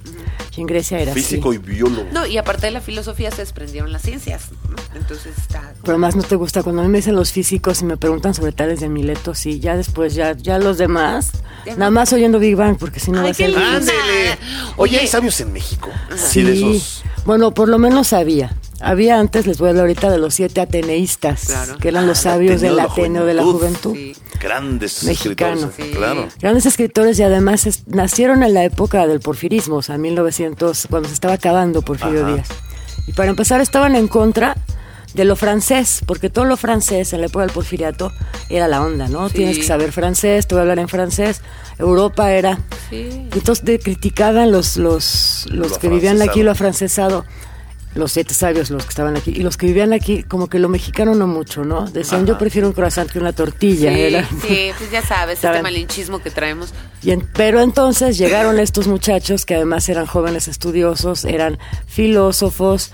[0.57, 1.59] Y en Grecia era Físico así.
[1.59, 2.07] y biólogo.
[2.13, 4.51] No, y aparte de la filosofía se desprendieron las ciencias.
[4.69, 4.77] ¿no?
[4.99, 5.73] Entonces está...
[5.85, 8.35] Pero más no te gusta cuando a mí me dicen los físicos y me preguntan
[8.35, 11.33] sobre tales de Mileto, sí, ya después, ya, ya los demás,
[11.67, 11.97] Ya nada no.
[11.97, 13.53] más oyendo Big Bang, porque si no va a ser.
[14.77, 15.89] Oye, hay sabios en México.
[16.13, 17.03] Así de esos.
[17.25, 18.55] Bueno, por lo menos había.
[18.85, 21.79] Había antes, les voy a hablar ahorita de los siete ateneístas, Claro.
[21.79, 23.95] que eran los Ah, sabios Ateneo del de la Ateneo de la Juventud.
[23.95, 24.15] Sí.
[24.41, 25.67] Grandes Mexicano.
[25.69, 25.91] escritores.
[25.91, 25.97] Sí.
[25.97, 26.29] Claro.
[26.41, 31.09] Grandes escritores y además es- nacieron en la época del porfirismo, o sea, 1900, cuando
[31.09, 32.35] se estaba acabando Porfirio Ajá.
[32.35, 32.49] Díaz.
[33.07, 34.55] Y para empezar estaban en contra
[35.15, 38.13] de lo francés, porque todo lo francés en la época del porfiriato
[38.51, 39.29] era la onda, ¿no?
[39.29, 39.37] Sí.
[39.37, 41.41] Tienes que saber francés, te voy a hablar en francés.
[41.79, 42.59] Europa era...
[42.91, 42.97] Sí.
[43.33, 47.25] Y Entonces de- criticaban los, los, los Lo que vivían aquí lo afrancesado.
[47.95, 49.31] Los siete sabios, los que estaban aquí.
[49.31, 51.87] Y los que vivían aquí, como que lo mexicano no mucho, ¿no?
[51.89, 53.93] Decían, yo prefiero un croissant que una tortilla.
[53.95, 56.73] Sí, era- sí, pues ya sabes, este malinchismo que traemos.
[57.03, 62.91] y en- pero entonces llegaron estos muchachos que además eran jóvenes estudiosos, eran filósofos,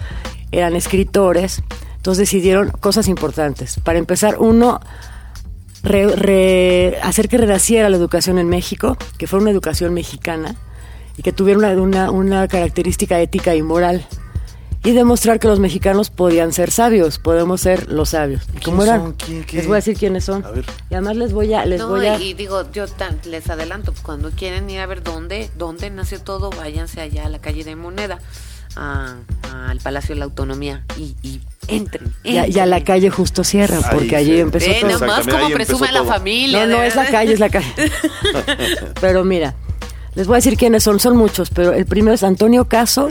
[0.52, 1.62] eran escritores.
[1.96, 3.78] Entonces decidieron cosas importantes.
[3.82, 4.80] Para empezar, uno,
[5.82, 10.56] re- re- hacer que renaciera la educación en México, que fuera una educación mexicana
[11.16, 14.06] y que tuviera una, una- una característica ética y moral.
[14.82, 18.42] Y demostrar que los mexicanos podían ser sabios, podemos ser los sabios.
[18.56, 19.00] ¿Y cómo ¿Quiénes eran?
[19.02, 19.12] son?
[19.12, 19.56] ¿Quién- qué?
[19.58, 20.42] Les voy a decir quiénes son.
[20.44, 20.64] A ver.
[20.90, 22.18] Y además les voy a, les no, voy a.
[22.18, 26.20] y digo, yo tan- les adelanto, pues, cuando quieren ir a ver dónde, dónde nació
[26.22, 28.20] todo, váyanse allá a la calle de Moneda,
[28.74, 29.16] a-
[29.68, 32.14] al Palacio de la Autonomía y, y entren.
[32.24, 32.70] Y a, y a entren.
[32.70, 34.40] la calle Justo Sierra, Ahí porque allí sí.
[34.40, 34.90] empezó Ve todo.
[34.92, 36.08] nomás Exactamente, como presume la todo.
[36.08, 36.66] familia.
[36.66, 37.74] No, no, es la calle, es la calle.
[39.00, 39.54] pero mira,
[40.20, 43.08] les voy a decir quiénes son, son muchos, pero el primero es Antonio Caso,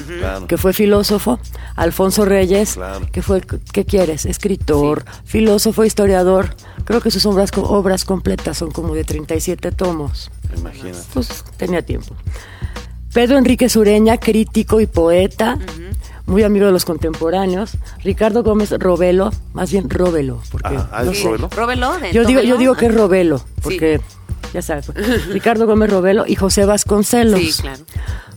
[0.48, 1.39] que fue filósofo,
[1.76, 3.08] Alfonso Reyes, Claro.
[3.12, 3.41] que fue,
[3.74, 4.28] ¿qué quieres?
[4.28, 6.56] Escritor, filósofo, historiador.
[6.86, 10.30] Creo que sus obras, obras completas son como de 37 tomos.
[10.56, 11.00] Imagínate.
[11.15, 12.15] Pues tenía tiempo.
[13.12, 15.58] Pedro Enrique Sureña, crítico y poeta,
[16.28, 17.72] muy amigo de los contemporáneos.
[18.04, 21.24] Ricardo Gómez Robelo, más bien Robelo, porque Ah, ah, no ¿es sé.
[21.24, 21.50] Robelo?
[21.50, 22.93] Róbelo, de Yo digo, yo digo que es.
[22.93, 24.00] Robelo, porque
[24.53, 24.88] ya sabes.
[25.29, 27.39] Ricardo Gómez Robelo y José Vasconcelos.
[27.39, 27.83] Sí, claro.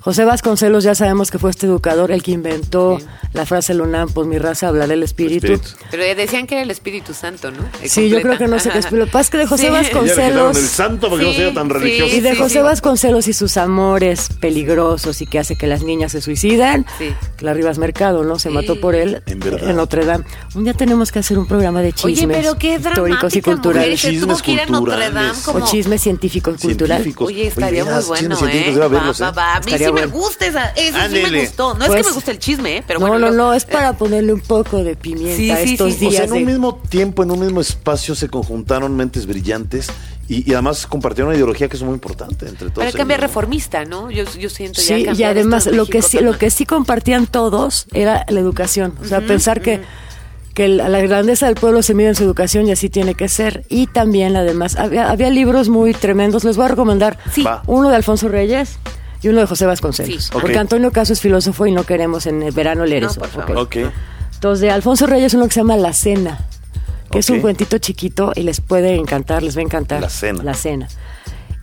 [0.02, 2.98] José Vasconcelos ya sabemos que fue este educador el que inventó
[3.34, 5.52] la frase Lunam, pues mi raza hablará el espíritu.
[5.52, 5.84] Espíritu.
[5.92, 7.62] Pero decían que era el Espíritu Santo, ¿no?
[7.82, 8.90] Eh, Sí, yo creo que no sé qué es, Ajá.
[8.90, 9.72] pero lo que pasa es que de José Sí.
[9.72, 10.56] Ya le quitaron Vasconcelos...
[10.58, 11.72] el santo para que no sea tan sí.
[11.72, 12.16] religioso.
[12.16, 12.58] Y de Sí, José sí.
[12.58, 16.84] Vasconcelos y sus amores peligrosos y que hace que las niñas se suicidan.
[16.98, 17.14] Sí.
[17.40, 18.38] La Rivas Mercado, ¿no?
[18.40, 18.54] Se Sí.
[18.56, 19.76] mató por él En.
[19.76, 20.24] Notre Dame.
[20.56, 23.90] Un día tenemos que hacer un programa de chismes Oye, pero qué históricos y culturales.
[23.90, 25.42] mujer, se tuvo Chismes que ir a Notre Dame culturales.
[25.44, 25.64] como...
[25.64, 26.98] O chismes científico y cultural.
[26.98, 27.28] Científicos.
[27.28, 28.80] Oye, estaría muy bueno, chismes científicos, ¿eh?
[28.80, 29.32] debe Va, va, ¿eh?
[29.36, 29.58] va.
[29.60, 31.40] Estaría me gusta esa, eso sí me Ándele.
[31.42, 31.74] gustó.
[31.74, 32.84] No es Pues- que me guste el chisme, ¿eh?
[32.86, 33.20] pero no, bueno.
[33.20, 36.06] no, los- no, es para ponerle un poco de pimienta Sí, a sí, estos sí.
[36.06, 36.14] O días.
[36.16, 39.88] sea, en un mismo tiempo, en un mismo espacio, se conjuntaron mentes brillantes
[40.28, 42.84] y, y además compartieron una ideología que es muy importante entre todos.
[42.84, 43.26] Para cambiar ellos, ¿no?
[43.28, 44.10] reformista, ¿no?
[44.10, 47.86] Yo, yo siento ya Sí, y además lo que sí, lo que sí compartían todos
[47.92, 49.80] era la educación, o sea, pensar que
[50.54, 53.26] que la la grandeza del pueblo se mide en su educación y así tiene que
[53.30, 53.64] ser.
[53.70, 56.44] Y también, además, había, había libros muy tremendos.
[56.44, 57.42] Les voy a recomendar Sí.
[57.66, 58.76] Uno de Alfonso Reyes
[59.22, 60.24] y uno de José Vasconcelos.
[60.24, 60.30] Sí.
[60.32, 60.56] Porque Ok.
[60.58, 63.20] Antonio Caso es filósofo y no queremos en el verano leer No, eso.
[63.20, 63.34] por ok.
[63.34, 63.56] favor.
[63.58, 63.76] Ok.
[64.34, 66.46] Entonces, de Alfonso Reyes, uno que se llama La Cena,
[67.10, 70.00] que es un cuentito chiquito y les puede encantar, les va a encantar.
[70.00, 70.42] La Cena.
[70.42, 70.88] La Cena.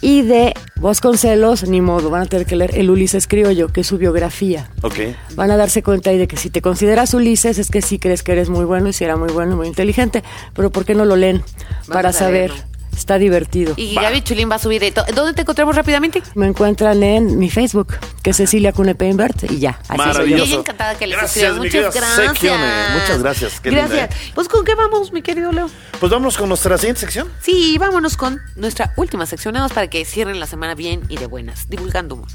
[0.01, 3.87] Y de Vasconcelos, ni modo, van a tener que leer El Ulises Criollo, que es
[3.87, 4.69] su biografía.
[4.81, 4.95] Ok.
[5.35, 8.23] Van a darse cuenta ahí de que si te consideras Ulises es que sí crees
[8.23, 10.95] que eres muy bueno y si era muy bueno y muy inteligente, pero ¿por qué
[10.95, 11.43] no lo leen?
[11.89, 12.51] Para saber.
[12.51, 12.69] leerlo.
[12.99, 13.75] Está divertido.
[13.77, 14.93] Y Gaby Chulín va a subir.
[15.15, 16.21] ¿Dónde te encontramos rápidamente?
[16.35, 19.79] Me encuentran en mi Facebook, que es Cecilia Cunepe Invert, y ya.
[19.87, 20.05] Así soy yo.
[20.05, 20.43] Maravilloso.
[20.43, 22.57] Y ella encantada que les Gracias, mi Muchas querida gracias.
[22.93, 23.59] Muchas gracias.
[23.61, 24.27] Qué linda, gracias.
[24.27, 24.31] ¿eh?
[24.35, 25.69] Pues, ¿con qué vamos, mi querido Leo?
[25.97, 27.31] Pues vámonos con nuestra siguiente sección.
[27.41, 31.15] Sí, vámonos con nuestra última sección, nada más para que cierren la semana bien y
[31.15, 32.27] de buenas, divulgando humor.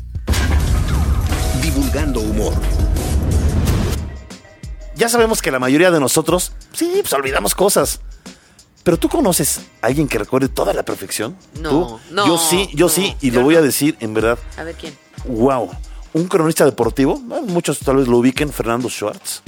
[1.60, 2.54] Divulgando humor.
[4.96, 8.00] Ya sabemos que la mayoría de nosotros, sí, pues olvidamos cosas.
[8.84, 11.36] Pero tú conoces a alguien que recuerde toda la perfección?
[11.58, 12.00] No, ¿Tú?
[12.10, 13.60] no, Yo sí, yo no, sí, y yo lo voy no.
[13.60, 14.38] a decir en verdad.
[14.56, 14.96] A ver quién.
[15.24, 15.70] Wow.
[16.12, 19.42] Un cronista deportivo, bueno, muchos tal vez lo ubiquen, Fernando Schwartz.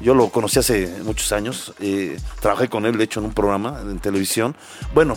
[0.00, 3.80] Yo lo conocí hace muchos años, eh, trabajé con él, de hecho, en un programa
[3.82, 4.54] en televisión.
[4.94, 5.16] Bueno,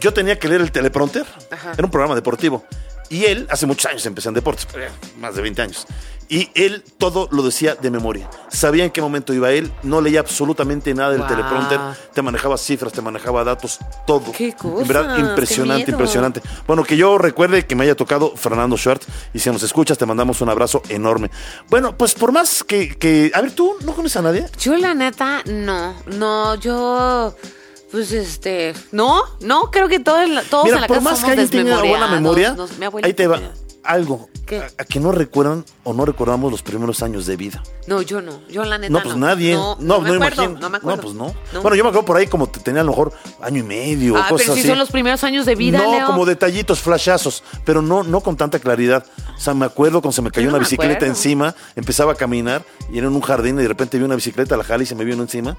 [0.00, 1.72] yo tenía que leer el teleprompter, Ajá.
[1.72, 2.64] era un programa deportivo.
[3.10, 5.86] Y él, hace muchos años empecé en deportes, eh, más de 20 años.
[6.32, 8.30] Y él todo lo decía de memoria.
[8.50, 11.28] Sabía en qué momento iba él, no leía absolutamente nada del Guau.
[11.30, 11.80] teleprompter,
[12.14, 14.30] te manejaba cifras, te manejaba datos, todo.
[14.30, 16.40] Qué En verdad, impresionante, impresionante.
[16.68, 20.06] Bueno, que yo recuerde que me haya tocado Fernando Schwartz y si nos escuchas te
[20.06, 21.32] mandamos un abrazo enorme.
[21.68, 24.46] Bueno, pues por más que, que- a ver, ¿tú no conoces a nadie?
[24.60, 25.94] Yo, la neta, no.
[26.06, 27.34] No, yo.
[27.90, 28.72] Pues este.
[28.92, 31.38] No, no, creo que todos, en la- todos en la por casa más que somos
[31.40, 32.70] alguien tenga buena memoria, Nos-
[33.02, 33.40] ahí te va
[33.82, 34.28] algo
[34.60, 37.62] a, a que no recuerdan o no recordamos los primeros años de vida.
[37.86, 38.40] No, yo no.
[38.48, 38.92] Yo, la neta.
[38.92, 39.54] No, pues nadie.
[39.54, 40.16] No, No, no, me acuerdo.
[40.44, 40.60] imagino.
[40.60, 41.02] No me acuerdo.
[41.02, 41.34] pues no.
[41.60, 44.16] Bueno, yo me acuerdo por ahí como te tenía a lo mejor año y medio,
[44.16, 44.68] Ah, cosas pero si así.
[44.68, 46.06] son los primeros años de vida, no, Leo.
[46.06, 49.04] como detallitos, flashazos, pero no, no con tanta claridad.
[49.36, 51.12] O sea, me acuerdo cuando se me cayó no una me bicicleta acuerdo.
[51.14, 54.56] encima, empezaba a caminar y era en un jardín y de repente vi una bicicleta,
[54.56, 55.56] la jala y se me vino encima.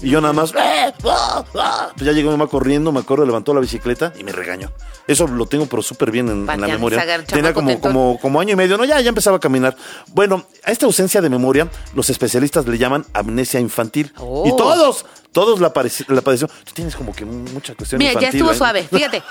[0.00, 0.92] Y yo nada más, ¡eh!
[1.04, 1.44] ¡ah!
[1.56, 1.88] ¡ah!
[1.94, 4.70] pues ya llegó mi mamá corriendo, me acuerdo, levantó la bicicleta y me regañó.
[5.06, 7.04] Eso lo tengo pero súper bien en, en la memoria.
[7.26, 9.69] Tenía como, como, como año y medio, no, ya, ya empezaba a caminar.
[10.08, 14.12] Bueno, a esta ausencia de memoria, los especialistas le llaman amnesia infantil.
[14.18, 14.44] Oh.
[14.46, 15.68] Y todos, todos la,
[16.08, 16.56] la padecieron.
[16.64, 18.40] Tú tienes como que mucha cuestión Mira, ya infantil.
[18.40, 18.56] estuvo ¿eh?
[18.56, 18.88] suave.
[18.90, 19.22] Fíjate.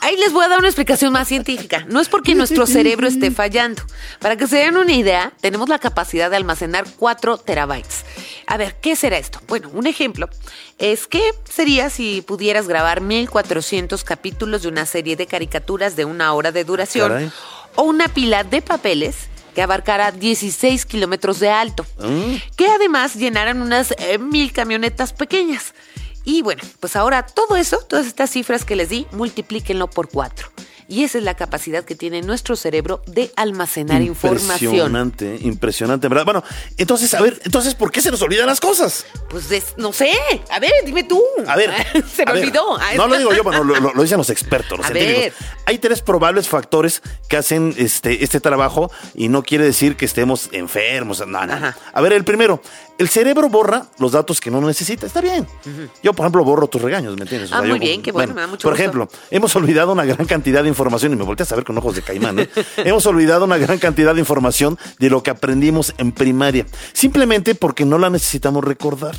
[0.00, 1.84] Ahí les voy a dar una explicación más científica.
[1.88, 3.82] No es porque nuestro cerebro esté fallando.
[4.20, 8.04] Para que se den una idea, tenemos la capacidad de almacenar 4 terabytes.
[8.46, 9.40] A ver, ¿qué será esto?
[9.48, 10.28] Bueno, un ejemplo
[10.78, 16.32] es que sería si pudieras grabar 1400 capítulos de una serie de caricaturas de una
[16.32, 17.32] hora de duración Caray.
[17.76, 19.16] o una pila de papeles
[19.56, 21.86] que abarcara 16 kilómetros de alto,
[22.56, 25.72] que además llenaran unas eh, mil camionetas pequeñas.
[26.26, 30.50] Y bueno, pues ahora todo eso, todas estas cifras que les di, multiplíquenlo por cuatro.
[30.88, 34.72] Y esa es la capacidad que tiene nuestro cerebro de almacenar información.
[34.74, 36.24] Impresionante, impresionante, ¿verdad?
[36.24, 36.44] Bueno,
[36.76, 39.04] entonces, a ver, entonces, ¿por qué se nos olvidan las cosas?
[39.28, 39.46] Pues
[39.76, 40.12] no sé,
[40.50, 41.20] a ver, dime tú.
[41.46, 41.70] A ver.
[42.14, 42.42] se me ver.
[42.44, 42.78] olvidó.
[42.96, 45.22] No lo digo yo, bueno, lo, lo- dicen los expertos, los A científicos.
[45.40, 45.56] ver.
[45.66, 50.48] Hay tres probables factores que hacen este, este trabajo y no quiere decir que estemos
[50.52, 51.18] enfermos.
[51.26, 51.52] No, no.
[51.52, 51.76] Ajá.
[51.92, 52.62] A ver, el primero,
[52.98, 55.06] el cerebro borra los datos que no necesita.
[55.06, 55.46] Está bien.
[56.02, 57.50] Yo, por ejemplo, borro tus regaños, ¿me entiendes?
[57.52, 58.82] Ah, yo- muy bien, qué bueno, me da mucho Por gusto.
[58.82, 61.94] ejemplo, hemos olvidado una gran cantidad de información y me volteas a ver con ojos
[61.94, 62.38] de caimán.
[62.38, 62.48] ¿eh?
[62.78, 67.84] hemos olvidado una gran cantidad de información de lo que aprendimos en primaria, simplemente porque
[67.84, 69.16] no la necesitamos recordar.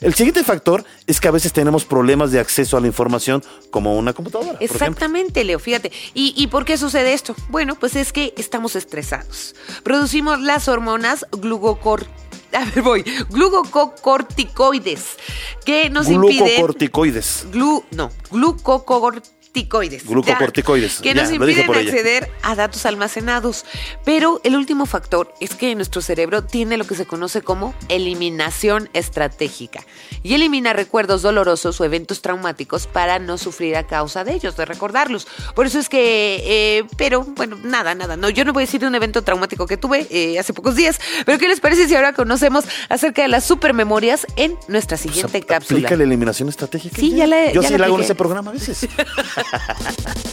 [0.00, 3.98] El siguiente factor es que a veces tenemos problemas de acceso a la información como
[3.98, 4.56] una computadora.
[4.58, 5.92] Exactamente, Leo, fíjate.
[6.14, 7.34] ¿Y, ¿Y por qué sucede esto?
[7.50, 9.54] Bueno, pues es que estamos estresados.
[9.82, 12.06] Producimos las hormonas glugocor...
[12.56, 13.04] A ver, voy.
[13.30, 15.16] Glucocorticoides,
[15.64, 16.46] que nos impiden...
[16.46, 17.46] Glucocorticoides.
[17.50, 19.39] Glu, no, glucocorticoides.
[19.52, 23.64] Glucocorticoides, Ya, que ya, nos impiden acceder a datos almacenados.
[24.04, 28.88] Pero el último factor es que nuestro cerebro tiene lo que se conoce como eliminación
[28.92, 29.84] estratégica
[30.22, 34.64] y elimina recuerdos dolorosos o eventos traumáticos para no sufrir a causa de ellos, de
[34.64, 35.26] recordarlos.
[35.54, 38.16] Por eso es que, eh, pero bueno, nada, nada.
[38.16, 40.76] No, yo no voy a decir de un evento traumático que tuve eh, hace pocos
[40.76, 45.26] días, pero ¿qué les parece si ahora conocemos acerca de las supermemorias en nuestra siguiente
[45.38, 45.78] O sea, cápsula?
[45.80, 46.96] Aplica la eliminación estratégica.
[46.96, 48.86] Sí, ya la- Yo ya sí la la hago en ese programa a veces.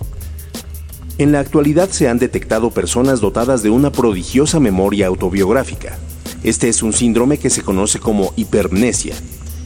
[1.20, 5.98] En la actualidad se han detectado personas dotadas de una prodigiosa memoria autobiográfica.
[6.44, 9.16] Este es un síndrome que se conoce como hipermnesia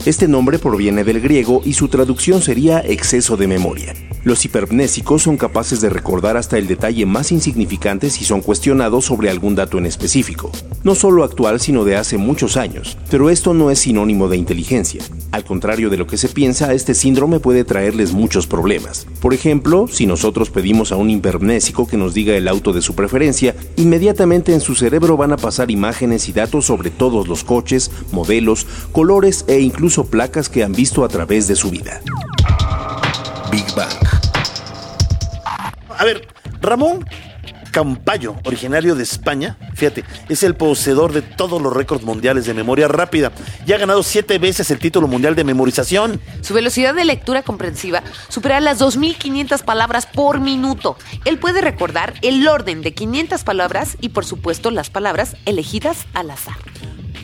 [0.04, 3.94] Este nombre proviene del griego y su traducción sería exceso de memoria.
[4.24, 9.30] Los hipermnésicos son capaces de recordar hasta el detalle más insignificante si son cuestionados sobre
[9.30, 10.50] algún dato en específico.
[10.82, 12.98] No solo actual, sino de hace muchos años.
[13.10, 15.02] Pero esto no es sinónimo de inteligencia.
[15.30, 19.06] Al contrario de lo que se piensa, este síndrome puede traerles muchos problemas.
[19.20, 22.94] Por ejemplo, si nosotros pedimos a un hipermnésico que nos diga el auto de su
[22.94, 27.90] preferencia, inmediatamente en su cerebro van a pasar imágenes y datos sobre todos los coches,
[28.12, 32.00] modelos, colores e incluso placas que han visto a través de su vida.
[33.50, 33.92] Big Bang.
[35.98, 36.26] A ver,
[36.62, 37.04] Ramón
[37.70, 42.86] Campayo, originario de España, fíjate, es el poseedor de todos los récords mundiales de memoria
[42.86, 43.32] rápida
[43.66, 46.20] y ha ganado siete veces el título mundial de memorización.
[46.42, 50.96] Su velocidad de lectura comprensiva supera las 2.500 palabras por minuto.
[51.24, 56.30] Él puede recordar el orden de 500 palabras y, por supuesto, las palabras elegidas al
[56.30, 56.56] azar.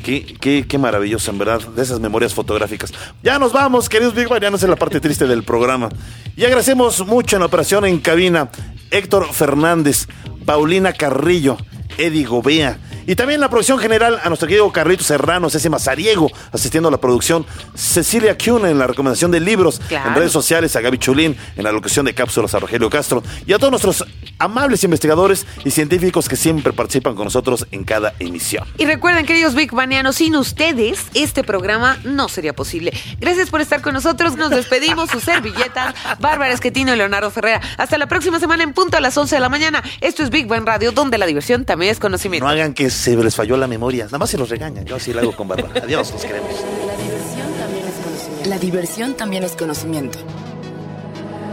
[0.08, 2.94] Qué, qué, qué en verdad, de esas memorias fotográficas.
[3.22, 5.90] Ya nos vamos, queridos Big Bang, ya no es la parte triste del programa.
[6.34, 8.48] Y agradecemos mucho en la operación en cabina
[8.90, 10.06] Héctor Fernández,
[10.46, 11.58] Paulina Carrillo,
[11.98, 12.78] Eddie Gobea.
[13.08, 16.98] Y también la producción general a nuestro querido Carrito Serrano, Ceci Mazariego, asistiendo a la
[17.00, 20.10] producción, Cecilia Kuhn en la recomendación de libros, Claro.
[20.10, 23.54] en redes sociales a Gaby Chulín, en la locución de cápsulas a Rogelio Castro, y
[23.54, 24.04] a todos nuestros
[24.38, 28.64] amables investigadores y científicos que siempre participan con nosotros en cada emisión.
[28.76, 32.92] Y recuerden, queridos Big Banianos, sin ustedes este programa no sería posible.
[33.20, 34.36] Gracias por estar con nosotros.
[34.36, 37.62] Nos despedimos, sus servilletas, Bárbara Esquetino y Leonardo Ferrera.
[37.78, 39.82] Hasta la próxima semana en punto a las 11 de la mañana.
[40.02, 42.44] Esto es Big Bang Radio, donde la diversión también es conocimiento.
[42.44, 44.84] No hagan que se les falló la memoria, nada más se los regañan.
[44.84, 45.80] Yo así lo hago con Bárbara.
[45.84, 46.50] Adiós, los queremos.
[46.84, 48.48] La diversión también es conocimiento.
[48.48, 50.18] La diversión también es conocimiento.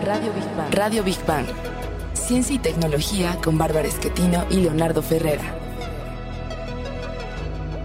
[0.04, 0.74] Radio Big Bang.
[0.74, 1.46] Radio Big Bang.
[2.14, 5.56] Ciencia y tecnología con Bárbara Esquetino y Leonardo Ferrera.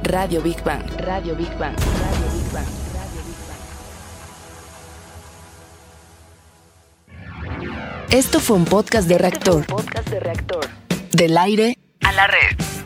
[0.04, 0.82] Radio Big Bang.
[0.98, 1.76] Radio Big Bang.
[1.76, 2.66] Radio Big Bang.
[8.10, 9.66] Esto fue un podcast de reactor.
[11.12, 12.79] Del aire a la red.